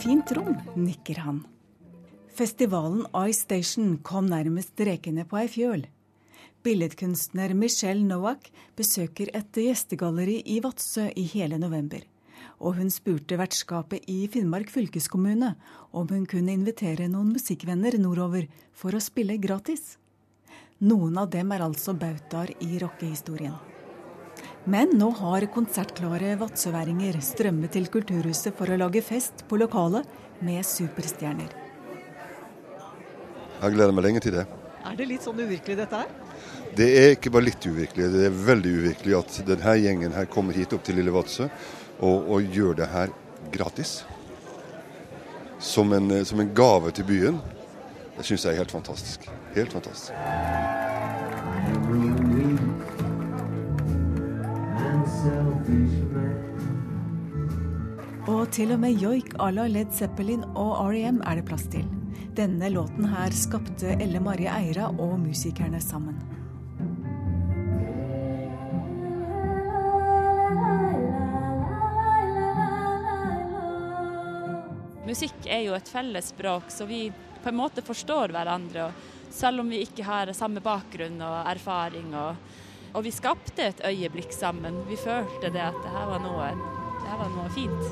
Fint 0.00 0.34
rom, 0.34 0.58
nikker 0.74 1.22
han. 1.22 1.40
Festivalen 2.34 3.06
Ice 3.28 3.44
Station 3.44 3.94
kom 4.02 4.26
nærmest 4.26 4.74
rekende 4.82 5.22
på 5.22 5.38
ei 5.38 5.46
fjøl. 5.54 5.86
Billedkunstner 6.60 7.54
Michelle 7.56 8.04
Nowak 8.04 8.50
besøker 8.76 9.30
et 9.32 9.56
gjestegalleri 9.56 10.42
i 10.44 10.58
Vadsø 10.60 11.06
i 11.16 11.22
hele 11.32 11.56
november. 11.56 12.02
Og 12.60 12.76
hun 12.76 12.92
spurte 12.92 13.38
vertskapet 13.40 14.04
i 14.12 14.26
Finnmark 14.28 14.68
fylkeskommune 14.68 15.54
om 15.96 16.10
hun 16.12 16.26
kunne 16.28 16.52
invitere 16.52 17.08
noen 17.08 17.32
musikkvenner 17.32 17.96
nordover 18.02 18.44
for 18.76 18.92
å 18.92 19.00
spille 19.00 19.38
gratis. 19.40 19.96
Noen 20.84 21.16
av 21.22 21.32
dem 21.32 21.48
er 21.56 21.64
altså 21.64 21.96
bautaer 21.96 22.52
i 22.60 22.76
rockehistorien. 22.82 23.56
Men 24.68 24.92
nå 25.00 25.08
har 25.16 25.48
konsertklare 25.54 26.34
vadsøværinger 26.42 27.22
strømmet 27.24 27.72
til 27.72 27.88
Kulturhuset 27.88 28.52
for 28.56 28.68
å 28.68 28.76
lage 28.82 29.00
fest 29.04 29.46
på 29.48 29.56
lokalet 29.60 30.04
med 30.44 30.60
superstjerner. 30.68 31.56
Jeg 33.60 33.76
gleder 33.76 33.96
meg 33.96 34.04
lenge 34.10 34.20
til 34.24 34.36
det. 34.36 34.44
Er 34.84 34.96
det 34.96 35.08
litt 35.08 35.24
sånn 35.24 35.40
uvirkelig 35.40 35.80
dette 35.80 36.04
her? 36.04 36.29
Det 36.76 36.86
er 36.86 37.16
ikke 37.16 37.32
bare 37.34 37.48
litt 37.48 37.66
uvirkelig, 37.66 38.06
det 38.12 38.26
er 38.28 38.42
veldig 38.46 38.72
uvirkelig 38.82 39.16
at 39.18 39.38
denne 39.48 39.74
gjengen 39.82 40.14
her 40.14 40.28
kommer 40.30 40.54
hit 40.54 40.72
opp 40.76 40.84
til 40.86 41.00
Lille 41.00 41.12
Vadsø 41.14 41.48
og, 41.98 42.30
og 42.30 42.54
gjør 42.54 42.78
det 42.78 42.88
her 42.92 43.10
gratis. 43.52 44.00
Som 45.60 45.92
en, 45.92 46.12
som 46.24 46.40
en 46.40 46.54
gave 46.56 46.92
til 46.96 47.04
byen. 47.04 47.40
Det 48.16 48.24
syns 48.24 48.46
jeg 48.46 48.54
er 48.54 48.62
helt 48.62 48.72
fantastisk. 48.72 49.26
Helt 49.56 49.72
fantastisk. 49.72 50.12
Og 58.30 58.50
til 58.52 58.72
og 58.72 58.80
med 58.80 59.00
joik 59.02 59.34
à 59.34 59.50
la 59.52 59.66
Led 59.66 59.92
Zeppelin 59.92 60.44
og 60.54 60.92
REM 60.94 61.20
er 61.26 61.40
det 61.40 61.48
plass 61.50 61.66
til. 61.72 61.84
Denne 62.36 62.68
låten 62.70 63.04
her 63.04 63.30
skapte 63.34 63.96
Elle 64.00 64.20
Marie 64.20 64.48
Eira 64.48 64.94
og 64.98 65.18
musikerne 65.20 65.80
sammen. 65.80 66.39
Musikk 75.10 75.46
er 75.50 75.64
jo 75.64 75.72
et 75.74 75.88
felles 75.90 76.28
språk, 76.30 76.68
så 76.70 76.84
vi 76.86 77.08
på 77.10 77.48
en 77.50 77.56
måte 77.58 77.82
forstår 77.82 78.30
hverandre. 78.30 78.92
Selv 79.34 79.64
om 79.64 79.72
vi 79.72 79.80
ikke 79.82 80.04
har 80.06 80.30
samme 80.38 80.62
bakgrunn 80.62 81.18
og 81.18 81.48
erfaring. 81.50 82.12
Og, 82.14 82.36
og 82.94 83.02
vi 83.02 83.10
skapte 83.10 83.64
et 83.72 83.82
øyeblikk 83.88 84.30
sammen. 84.30 84.78
Vi 84.86 84.98
følte 85.00 85.50
det 85.50 85.64
at 85.66 85.82
det 85.82 85.90
her 85.96 86.06
var 86.12 86.22
noe, 86.22 86.52
det 87.00 87.10
her 87.10 87.18
var 87.24 87.34
noe 87.34 87.50
fint. 87.56 87.82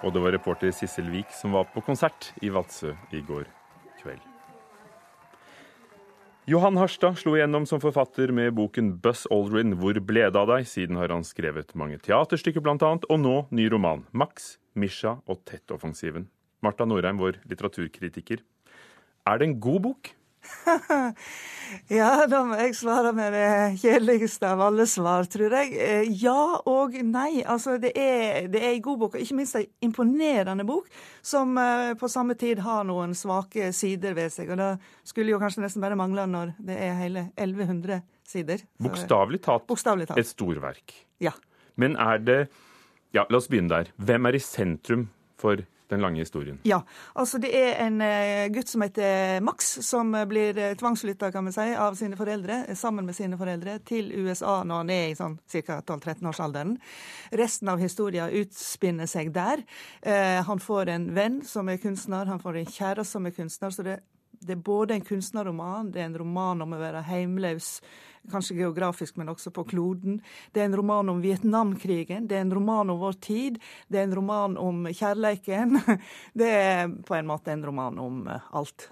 Og 0.00 0.14
det 0.14 0.24
var 0.24 0.32
reporter 0.38 0.72
Sissel 0.72 1.12
Wiik 1.12 1.36
som 1.36 1.52
var 1.60 1.68
på 1.74 1.84
konsert 1.84 2.32
i 2.40 2.48
Vadsø 2.54 2.96
i 3.12 3.20
går. 3.20 3.57
Johan 6.48 6.78
Harstad 6.80 7.18
slo 7.20 7.34
igjennom 7.36 7.66
som 7.68 7.76
forfatter 7.76 8.30
med 8.32 8.54
boken 8.56 8.94
'Buss 9.04 9.26
Aldrin 9.28 9.74
hvor 9.76 9.98
ble 10.00 10.22
det 10.32 10.40
av 10.40 10.48
deg?' 10.48 10.64
Siden 10.64 10.96
har 10.96 11.12
han 11.12 11.20
skrevet 11.20 11.74
mange 11.76 11.98
teaterstykker 12.00 12.64
bl.a., 12.64 12.92
og 12.96 13.18
nå 13.20 13.34
ny 13.52 13.66
roman 13.68 14.06
'Max, 14.16 14.56
Misha 14.72 15.18
og 15.28 15.42
Tettoffensiven'. 15.44 16.24
Marta 16.64 16.86
Norheim, 16.88 17.20
vår 17.20 17.42
litteraturkritiker. 17.44 18.40
Er 19.28 19.36
det 19.36 19.44
en 19.44 19.60
god 19.60 19.82
bok? 19.90 20.14
ja, 21.98 22.10
da 22.30 22.40
må 22.46 22.56
jeg 22.58 22.74
svare 22.76 23.12
med 23.16 23.34
det 23.36 23.80
kjedeligste 23.82 24.50
av 24.52 24.62
alle 24.68 24.86
svar, 24.88 25.26
tror 25.30 25.54
jeg. 25.60 25.72
Eh, 25.76 26.10
Ja 26.22 26.60
og 26.68 26.96
nei. 27.04 27.42
Altså, 27.44 27.76
det 27.80 27.92
er, 27.98 28.48
det 28.52 28.62
er 28.62 28.74
en 28.74 28.84
god 28.84 29.00
bok, 29.04 29.16
og 29.16 29.24
ikke 29.24 29.38
minst 29.38 29.58
en 29.58 29.66
imponerende 29.84 30.66
bok, 30.68 30.88
som 31.22 31.56
eh, 31.60 31.94
på 31.98 32.10
samme 32.12 32.36
tid 32.38 32.62
har 32.64 32.86
noen 32.88 33.14
svake 33.18 33.70
sider 33.76 34.16
ved 34.18 34.32
seg. 34.34 34.52
Og 34.54 34.60
det 34.60 34.70
skulle 35.08 35.34
jo 35.34 35.40
kanskje 35.42 35.64
nesten 35.64 35.84
bare 35.84 35.98
mangle 35.98 36.26
når 36.30 36.54
det 36.58 36.78
er 36.88 36.98
hele 37.00 37.28
1100 37.36 38.02
sider. 38.28 38.64
Bokstavelig 38.84 39.42
talt, 39.44 39.68
talt. 39.68 40.16
et 40.18 40.28
storverk. 40.28 40.96
Ja. 41.24 41.34
Men 41.76 41.96
er 41.96 42.18
det 42.18 42.40
Ja, 43.16 43.22
la 43.32 43.38
oss 43.38 43.46
begynne 43.48 43.72
der. 43.72 43.88
Hvem 43.96 44.26
er 44.28 44.36
i 44.36 44.40
sentrum 44.44 45.06
for 45.40 45.62
den 45.88 46.00
lange 46.00 46.20
historien? 46.22 46.58
Ja. 46.68 46.80
Altså, 47.14 47.38
det 47.42 47.50
er 47.56 47.78
en 47.84 48.00
eh, 48.04 48.48
gutt 48.52 48.68
som 48.68 48.84
heter 48.84 49.40
Max, 49.44 49.70
som 49.86 50.14
eh, 50.14 50.26
blir 50.28 50.58
uh, 50.58 50.74
tvangsflytta, 50.78 51.30
kan 51.32 51.48
vi 51.48 51.54
si, 51.56 51.68
av 51.78 51.96
sine 51.98 52.18
foreldre, 52.18 52.60
eh, 52.68 52.76
sammen 52.78 53.08
med 53.08 53.16
sine 53.16 53.38
foreldre, 53.40 53.78
til 53.88 54.12
USA 54.16 54.60
når 54.64 54.82
han 54.82 54.92
er 54.94 55.06
i 55.08 55.16
sånn 55.18 55.38
ca. 55.52 55.80
12-13-årsalderen. 55.80 56.76
Resten 57.40 57.72
av 57.72 57.82
historien 57.82 58.32
utspinner 58.42 59.08
seg 59.10 59.32
der. 59.36 59.64
Eh, 60.02 60.38
han 60.44 60.62
får 60.62 60.92
en 60.94 61.10
venn 61.16 61.42
som 61.46 61.68
er 61.72 61.80
kunstner, 61.82 62.28
han 62.28 62.42
får 62.42 62.62
en 62.62 62.72
kjæreste 62.78 63.18
som 63.18 63.26
er 63.26 63.36
kunstner. 63.36 63.74
så 63.74 63.86
det 63.86 64.00
det 64.40 64.54
er 64.54 64.60
både 64.64 64.96
en 64.96 65.04
kunstnerroman, 65.04 65.90
det 65.92 66.02
er 66.02 66.08
en 66.08 66.18
roman 66.20 66.62
om 66.64 66.74
å 66.74 66.80
være 66.80 67.02
heimløs, 67.08 67.78
kanskje 68.32 68.58
geografisk, 68.58 69.16
men 69.18 69.30
også 69.32 69.52
på 69.54 69.64
kloden. 69.70 70.18
Det 70.52 70.62
er 70.62 70.68
en 70.68 70.76
roman 70.78 71.12
om 71.12 71.22
Vietnamkrigen, 71.24 72.28
det 72.28 72.38
er 72.38 72.44
en 72.44 72.54
roman 72.54 72.92
om 72.92 73.00
vår 73.00 73.18
tid, 73.24 73.58
det 73.88 74.02
er 74.02 74.08
en 74.08 74.16
roman 74.18 74.58
om 74.60 74.86
kjærleiken. 74.90 75.80
Det 76.38 76.48
er 76.48 76.90
på 77.06 77.16
en 77.16 77.26
måte 77.28 77.50
en 77.52 77.64
roman 77.64 77.98
om 77.98 78.20
eh, 78.30 78.50
alt. 78.56 78.88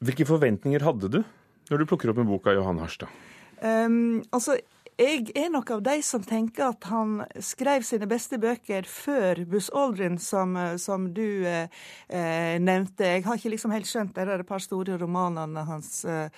Hvilke 0.00 0.24
forventninger 0.28 0.82
hadde 0.86 1.10
du 1.12 1.18
når 1.70 1.82
du 1.82 1.88
plukker 1.90 2.10
opp 2.12 2.20
en 2.22 2.30
bok 2.30 2.48
av 2.50 2.56
Johan 2.56 2.80
Harstad? 2.80 3.10
Um, 3.60 4.22
altså, 4.32 4.56
jeg 5.00 5.30
er 5.34 5.48
nok 5.48 5.70
av 5.72 5.80
de 5.84 5.96
som 6.04 6.22
tenker 6.24 6.74
at 6.74 6.84
han 6.90 7.22
skrev 7.40 7.84
sine 7.86 8.04
beste 8.10 8.36
bøker 8.40 8.84
før 8.84 9.38
Buss 9.48 9.70
Aldrin, 9.72 10.18
som, 10.20 10.52
som 10.80 11.06
du 11.16 11.46
eh, 11.48 11.70
eh, 12.12 12.58
nevnte. 12.60 13.06
Jeg 13.06 13.24
har 13.24 13.38
ikke 13.38 13.52
liksom 13.54 13.72
helt 13.72 13.88
skjønt 13.88 14.12
det. 14.16 14.26
Det 14.28 14.34
er 14.34 14.44
et 14.44 14.48
par 14.48 14.60
store 14.60 14.98
romanene 15.00 15.64
hans. 15.64 16.04
Eh, 16.04 16.28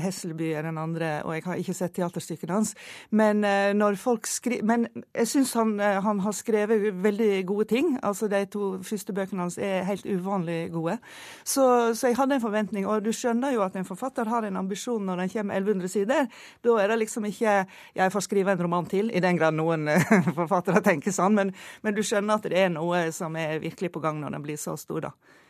'Hesselby' 0.00 0.54
er 0.56 0.64
den 0.64 0.78
andre, 0.80 1.10
og 1.24 1.34
jeg 1.34 1.44
har 1.44 1.60
ikke 1.60 1.76
sett 1.76 1.94
teaterstykkene 1.98 2.56
hans. 2.56 2.72
Men 3.10 3.44
eh, 3.44 3.74
når 3.76 3.98
folk 4.00 4.26
skri 4.26 4.62
Men 4.64 4.86
jeg 5.12 5.28
syns 5.28 5.52
han, 5.58 5.76
eh, 5.80 6.00
han 6.00 6.20
har 6.20 6.32
skrevet 6.32 6.88
veldig 7.04 7.44
gode 7.46 7.68
ting. 7.68 7.98
Altså, 8.02 8.28
De 8.28 8.44
to 8.46 8.78
første 8.82 9.12
bøkene 9.12 9.44
hans 9.44 9.58
er 9.58 9.84
helt 9.84 10.06
uvanlig 10.06 10.72
gode. 10.72 10.98
Så, 11.44 11.94
så 11.94 12.08
jeg 12.08 12.16
hadde 12.16 12.34
en 12.34 12.40
forventning. 12.40 12.86
Og 12.86 13.04
du 13.04 13.12
skjønner 13.12 13.52
jo 13.52 13.62
at 13.62 13.76
en 13.76 13.84
forfatter 13.84 14.24
har 14.28 14.42
en 14.42 14.56
ambisjon 14.56 15.04
når 15.04 15.16
den 15.16 15.28
kommer 15.28 15.54
1100 15.60 15.88
sider. 15.88 16.26
Da 16.64 16.80
er 16.80 16.88
det 16.88 16.98
liksom 16.98 17.24
ikke 17.28 17.66
jeg 17.96 18.12
får 18.14 18.26
skrive 18.26 18.54
en 18.54 18.62
roman 18.66 18.88
til, 18.90 19.10
i 19.14 19.22
den 19.22 19.38
grad 19.38 19.56
noen 19.56 19.88
eh, 19.92 20.04
forfattere 20.40 20.82
tenker 20.84 21.14
sånn. 21.14 21.36
Men, 21.38 21.54
men 21.82 21.96
du 21.96 22.02
skjønner 22.04 22.38
at 22.38 22.48
det 22.50 22.60
er 22.60 22.70
noe 22.74 23.06
som 23.14 23.36
er 23.40 23.58
virkelig 23.62 23.92
på 23.94 24.02
gang 24.04 24.20
når 24.22 24.36
den 24.36 24.46
blir 24.46 24.60
så 24.60 24.76
stor, 24.80 25.08
da. 25.08 25.40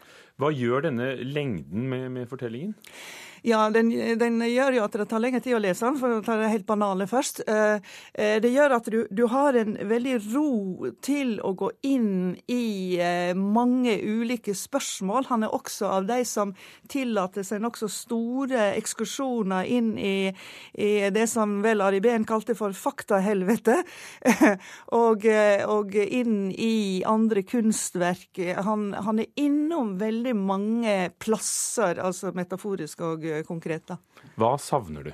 Hva 0.40 0.50
gjør 0.50 0.88
denne 0.88 1.12
lengden 1.22 1.86
med, 1.90 2.08
med 2.10 2.26
fortellingen? 2.30 2.74
Ja, 3.44 3.66
den, 3.70 3.90
den, 4.18 4.38
gjør 4.40 4.72
jo 4.72 4.84
at 4.86 4.94
det 4.96 5.04
tar 5.10 5.20
lengre 5.20 5.42
tid 5.44 5.52
å 5.52 5.60
lese 5.60 5.84
den, 5.84 5.98
for 6.00 6.14
å 6.16 6.22
ta 6.24 6.38
det 6.40 6.48
helt 6.48 6.64
banale 6.64 7.04
først. 7.04 7.42
Eh, 7.44 7.74
eh, 8.16 8.38
det 8.40 8.48
gjør 8.54 8.72
at 8.78 8.86
du, 8.88 9.02
du 9.12 9.26
har 9.28 9.52
en 9.60 9.74
veldig 9.90 10.14
ro 10.32 10.92
til 11.04 11.34
å 11.44 11.50
gå 11.52 11.68
inn 11.84 12.38
i 12.48 12.96
eh, 12.96 13.36
mange 13.36 13.98
ulike 14.00 14.54
spørsmål. 14.56 15.28
Han 15.28 15.44
er 15.44 15.52
også 15.52 15.90
av 15.92 16.06
de 16.08 16.22
som 16.24 16.54
tillater 16.88 17.44
seg 17.44 17.60
nokså 17.60 17.90
store 17.92 18.70
ekskursjoner 18.78 19.68
inn 19.76 19.92
i, 20.00 20.32
i, 20.72 20.88
det 21.12 21.26
som 21.28 21.58
vel 21.66 21.84
Ari 21.84 22.00
Behn 22.00 22.24
kalte 22.24 22.56
for 22.56 22.72
faktahelvete, 22.72 23.76
og, 25.02 25.28
og 25.68 25.94
inn 26.00 26.48
i 26.48 27.04
andre 27.04 27.44
kunstverk. 27.44 28.40
Han, 28.64 28.88
han 29.04 29.20
er 29.20 29.44
innom 29.44 29.98
veldig 30.00 30.32
mange 30.40 30.96
plasser, 31.20 32.00
altså 32.00 32.32
metaforisk 32.32 33.04
og 33.04 33.28
konkret. 33.42 33.86
da. 33.86 33.98
Hva 34.36 34.54
savner 34.58 35.02
du? 35.02 35.12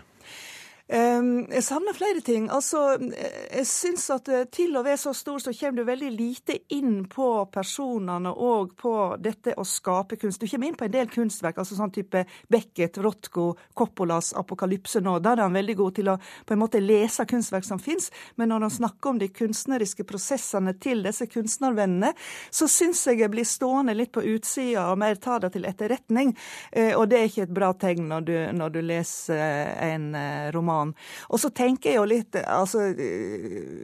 Ehm, 0.92 1.44
jeg 1.52 1.62
savner 1.62 1.94
flere 1.94 2.20
ting. 2.26 2.48
Altså, 2.50 2.80
jeg 2.98 3.66
syns 3.68 4.08
at 4.10 4.28
eh, 4.32 4.46
til 4.50 4.74
å 4.74 4.82
være 4.82 4.98
så 4.98 5.12
stor, 5.14 5.38
så 5.38 5.52
kommer 5.54 5.78
du 5.78 5.86
veldig 5.86 6.08
lite 6.10 6.56
inn 6.74 7.04
på 7.10 7.26
personene 7.54 8.32
og 8.34 8.72
på 8.80 8.94
dette 9.22 9.54
å 9.54 9.66
skape 9.66 10.18
kunst. 10.18 10.42
Du 10.42 10.50
kommer 10.50 10.66
inn 10.66 10.78
på 10.78 10.88
en 10.88 10.94
del 10.96 11.06
kunstverk, 11.12 11.60
altså 11.62 11.78
sånn 11.78 11.94
type 11.94 12.24
Beckett, 12.50 12.98
Rotko, 12.98 13.52
Coppolas 13.78 14.32
'Apokalypse' 14.34 15.02
nå. 15.04 15.20
Der 15.22 15.38
er 15.38 15.46
han 15.46 15.54
veldig 15.54 15.76
god 15.78 15.94
til 16.00 16.10
å 16.10 16.16
på 16.18 16.56
en 16.56 16.62
måte 16.64 16.82
lese 16.82 17.22
kunstverk 17.22 17.68
som 17.68 17.78
fins. 17.78 18.10
Men 18.34 18.50
når 18.50 18.66
han 18.66 18.74
snakker 18.80 19.14
om 19.14 19.22
de 19.22 19.30
kunstneriske 19.30 20.02
prosessene 20.10 20.74
til 20.74 21.04
disse 21.06 21.30
kunstnervennene, 21.30 22.12
så 22.50 22.66
syns 22.66 23.04
jeg 23.06 23.22
jeg 23.22 23.30
blir 23.30 23.46
stående 23.46 23.94
litt 23.94 24.10
på 24.10 24.26
utsida 24.26 24.88
og 24.90 24.98
mer 24.98 25.14
tar 25.22 25.46
det 25.46 25.52
til 25.54 25.70
etterretning. 25.70 26.34
Eh, 26.72 26.98
og 26.98 27.06
det 27.12 27.20
er 27.20 27.30
ikke 27.30 27.46
et 27.46 27.54
bra 27.54 27.70
tegn 27.78 28.10
når 28.10 28.26
du, 28.26 28.36
når 28.58 28.74
du 28.74 28.82
leser 28.82 29.74
en 29.86 30.10
eh, 30.18 30.50
roman 30.50 30.79
annen. 30.80 30.94
Og 31.30 31.42
så 31.42 31.50
tenker 31.54 31.92
jeg 31.92 32.00
jo 32.00 32.06
litt 32.08 32.38
altså 32.40 32.86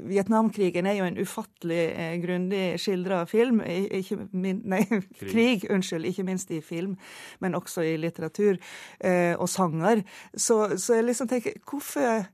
Vietnamkrigen 0.06 0.86
er 0.88 0.98
jo 1.00 1.08
en 1.08 1.18
ufattelig 1.20 1.82
eh, 1.92 2.14
grundig 2.22 2.64
skildra 2.82 3.24
film. 3.30 3.62
Ikke 3.64 4.20
min, 4.32 4.62
nei, 4.68 4.84
krig. 5.20 5.32
krig. 5.32 5.66
unnskyld. 5.70 6.08
Ikke 6.10 6.26
minst 6.26 6.50
i 6.54 6.62
film, 6.64 6.96
men 7.44 7.58
også 7.58 7.84
i 7.86 7.96
litteratur 8.00 8.56
eh, 9.00 9.34
og 9.36 9.48
sanger. 9.50 10.04
Så, 10.34 10.78
så 10.80 11.00
jeg 11.00 11.10
liksom 11.10 11.30
tenker 11.32 11.60
hvorfor 11.66 12.26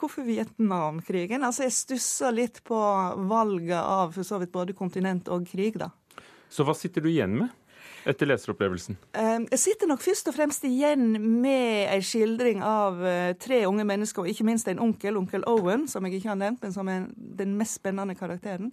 Hvorfor 0.00 0.24
Vietnamkrigen? 0.24 1.42
Altså, 1.44 1.66
Jeg 1.66 1.76
stusser 1.76 2.32
litt 2.32 2.62
på 2.64 2.78
valget 3.28 3.76
av 3.76 4.14
for 4.14 4.24
så 4.24 4.38
vidt 4.40 4.52
både 4.54 4.72
kontinent 4.72 5.28
og 5.28 5.44
krig, 5.50 5.76
da. 5.76 5.90
Så 6.48 6.64
hva 6.64 6.72
sitter 6.72 7.04
du 7.04 7.10
igjen 7.10 7.36
med? 7.36 7.52
Etter 8.08 8.28
leseropplevelsen? 8.28 8.96
Ehm, 9.18 9.46
jeg 9.50 9.62
sitter 9.62 9.90
nok 9.90 10.02
først 10.04 10.28
og 10.30 10.36
fremst 10.36 10.64
igjen 10.66 11.12
med 11.42 11.90
en 11.92 12.04
skildring 12.04 12.62
av 12.64 13.00
eh, 13.06 13.32
tre 13.40 13.62
unge 13.68 13.84
mennesker, 13.88 14.24
og 14.24 14.32
ikke 14.32 14.46
minst 14.48 14.70
en 14.70 14.80
onkel, 14.82 15.18
onkel 15.20 15.44
Owen, 15.50 15.86
som 15.90 16.06
jeg 16.06 16.18
ikke 16.18 16.32
har 16.32 16.40
nevnt, 16.40 16.62
men 16.64 16.74
som 16.74 16.90
er 16.92 17.06
den 17.16 17.56
mest 17.58 17.80
spennende 17.80 18.16
karakteren. 18.18 18.72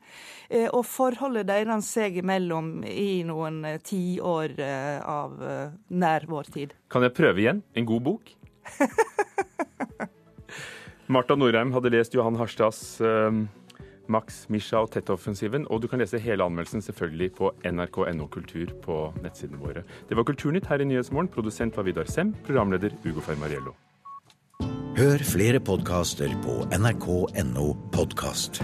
Eh, 0.50 0.68
og 0.72 0.86
forholdet 0.88 1.48
deres 1.50 1.92
seg 1.98 2.20
imellom 2.22 2.82
i 2.88 3.24
noen 3.28 3.62
eh, 3.68 3.80
tiår 3.84 4.56
av 4.58 5.36
nær 5.94 6.26
vår 6.28 6.50
tid. 6.54 6.74
Kan 6.92 7.06
jeg 7.06 7.14
prøve 7.16 7.44
igjen? 7.44 7.62
En 7.78 7.88
god 7.88 8.04
bok? 8.08 8.32
Marta 11.14 11.38
Norheim 11.40 11.72
hadde 11.76 11.94
lest 11.94 12.16
Johan 12.18 12.40
Harstads 12.40 12.98
Max, 14.10 14.46
Misha 14.50 14.82
og 14.84 14.92
Tett-offensiven. 14.94 15.68
Og 15.70 15.82
du 15.82 15.88
kan 15.88 16.02
lese 16.02 16.22
hele 16.22 16.46
anmeldelsen 16.46 16.82
selvfølgelig 16.86 17.32
på 17.40 17.52
nrk.no 17.66 18.28
kultur 18.34 18.74
på 18.84 19.00
nettsidene 19.24 19.62
våre. 19.62 19.84
Det 20.10 20.18
var 20.18 20.28
Kulturnytt 20.28 20.70
her 20.72 20.82
i 20.84 20.90
Nyhetsmorgen. 20.90 21.32
Produsent 21.34 21.78
var 21.78 21.88
Vidar 21.88 22.10
Sem. 22.12 22.36
Programleder 22.46 22.96
Ugo 23.06 23.22
Fermariello. 23.22 23.76
Hør 24.98 25.22
flere 25.22 25.60
podkaster 25.62 26.32
på 26.42 26.64
nrk.no 26.74 27.74
podkast. 27.94 28.64